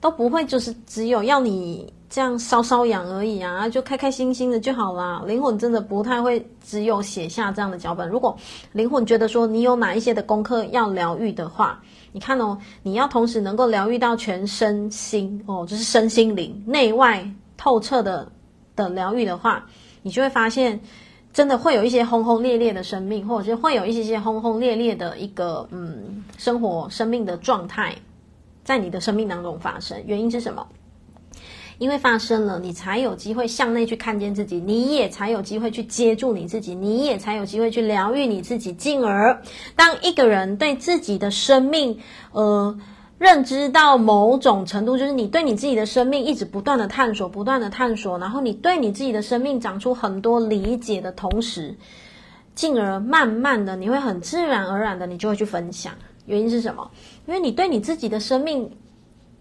[0.00, 1.92] 都不会就是只有要你。
[2.10, 5.22] 这样烧烧痒而已啊，就开开心心的就好啦。
[5.26, 8.08] 灵魂真的不太会只有写下这样的脚本。
[8.08, 8.36] 如果
[8.72, 11.78] 灵魂觉得说你有哪一些的功课要疗愈的话，
[12.12, 17.28] 你看哦，你要同时能够疗愈到全身心哦，就是身心灵内外
[17.58, 18.26] 透彻的
[18.74, 19.66] 的疗愈的话，
[20.00, 20.80] 你就会发现，
[21.34, 27.94] 真的会有一些轰轰烈烈的生命，或者是会有一些些轰轰烈烈的一个嗯生活生命的状态，
[28.64, 30.02] 在你的生命当中发生。
[30.06, 30.66] 原因是什么？
[31.78, 38.72] 因为发生了，你才有机会向内去看见自己，你也才有机会去接住你自己，你也才有机会去疗愈你自己。
[38.72, 39.42] 进而，
[39.76, 42.00] 当一个人对自己的生命，
[42.32, 42.76] 呃，
[43.16, 51.76] 认知到某种程度，就是你对你自己的生命一直不断的探索，不断的探索，然后你对你自己的生命长出很多理解的同时，
[52.56, 55.92] 进而慢慢的，你会很自然而然的，你就会去分享。
[56.26, 56.90] 原因是什么？
[57.26, 58.68] 因为你对你自己的生命。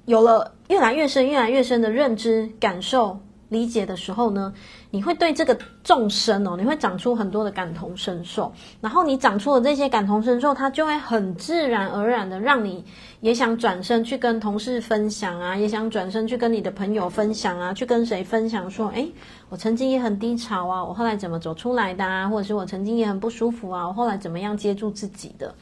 [0.08, 4.54] 有了越来越深、越来越深的认知、感受、理解的时候呢，
[4.90, 8.50] 你会对这个众生哦，你会长出很多的感同身受。
[8.80, 12.86] 然后你长出了这些感同身受，它就会很自然而然的让你
[13.20, 19.12] 也想转身去跟同事分享啊，也想转身去跟你的朋友分享啊，去跟谁分享说，诶，
[19.50, 22.30] 我曾经也很低潮啊，我后来怎么走出来的啊？
[22.30, 25.54] 或者是我曾经也很不舒服啊，我后来怎么样接住自己的？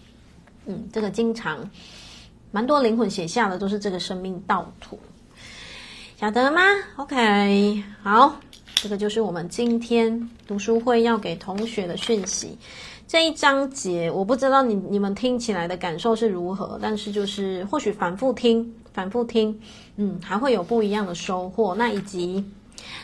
[0.67, 1.67] 嗯，这个经常。
[2.55, 4.97] 蛮多灵魂写下的都是这个生命道图，
[6.17, 6.61] 晓得了吗
[6.95, 8.39] ？OK，好，
[8.75, 12.57] 这个就是我们今天读书会要给同学的讯息。
[13.09, 19.59] 这一章节我不知道你你们听起来的感受是如何，但是就是或许反复听，反复听，
[19.97, 21.75] 嗯，还会有不一样的收获。
[21.75, 22.41] 那以及。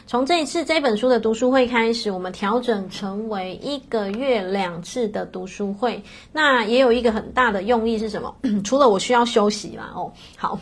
[0.06, 6.02] 从这一次这本书的读书会开始，我们调整成为一个月两次的读书会。
[6.32, 8.36] 那也有一个很大的用意是什么？
[8.64, 10.60] 除了我需要休息嘛，哦，好。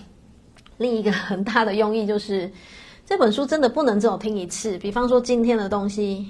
[0.78, 2.50] 另一个很大的用意就是，
[3.06, 4.78] 这本书真的不能只有听一次。
[4.78, 6.26] 比方说今天的东西，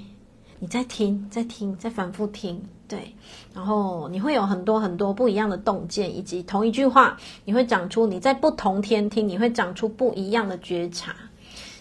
[0.58, 3.14] 你再听、再听、再反复听，对。
[3.54, 11.14] 然后你会有很多很多不一样的洞见，以及同一句话，你会长出你在不同天听，你会长出不一样的觉察。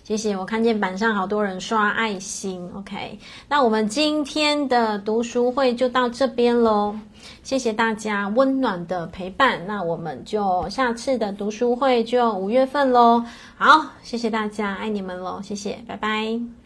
[0.10, 3.20] 谢谢，我看见板上好多人刷爱心，OK。
[3.47, 6.95] 那我们今天的读书会就到这边喽，
[7.43, 9.68] 谢谢大家温暖的陪伴。
[9.68, 13.24] 那我们就下次的读书会就五月份喽。
[13.55, 16.59] 好，谢谢大家，爱你们喽，谢谢，拜拜。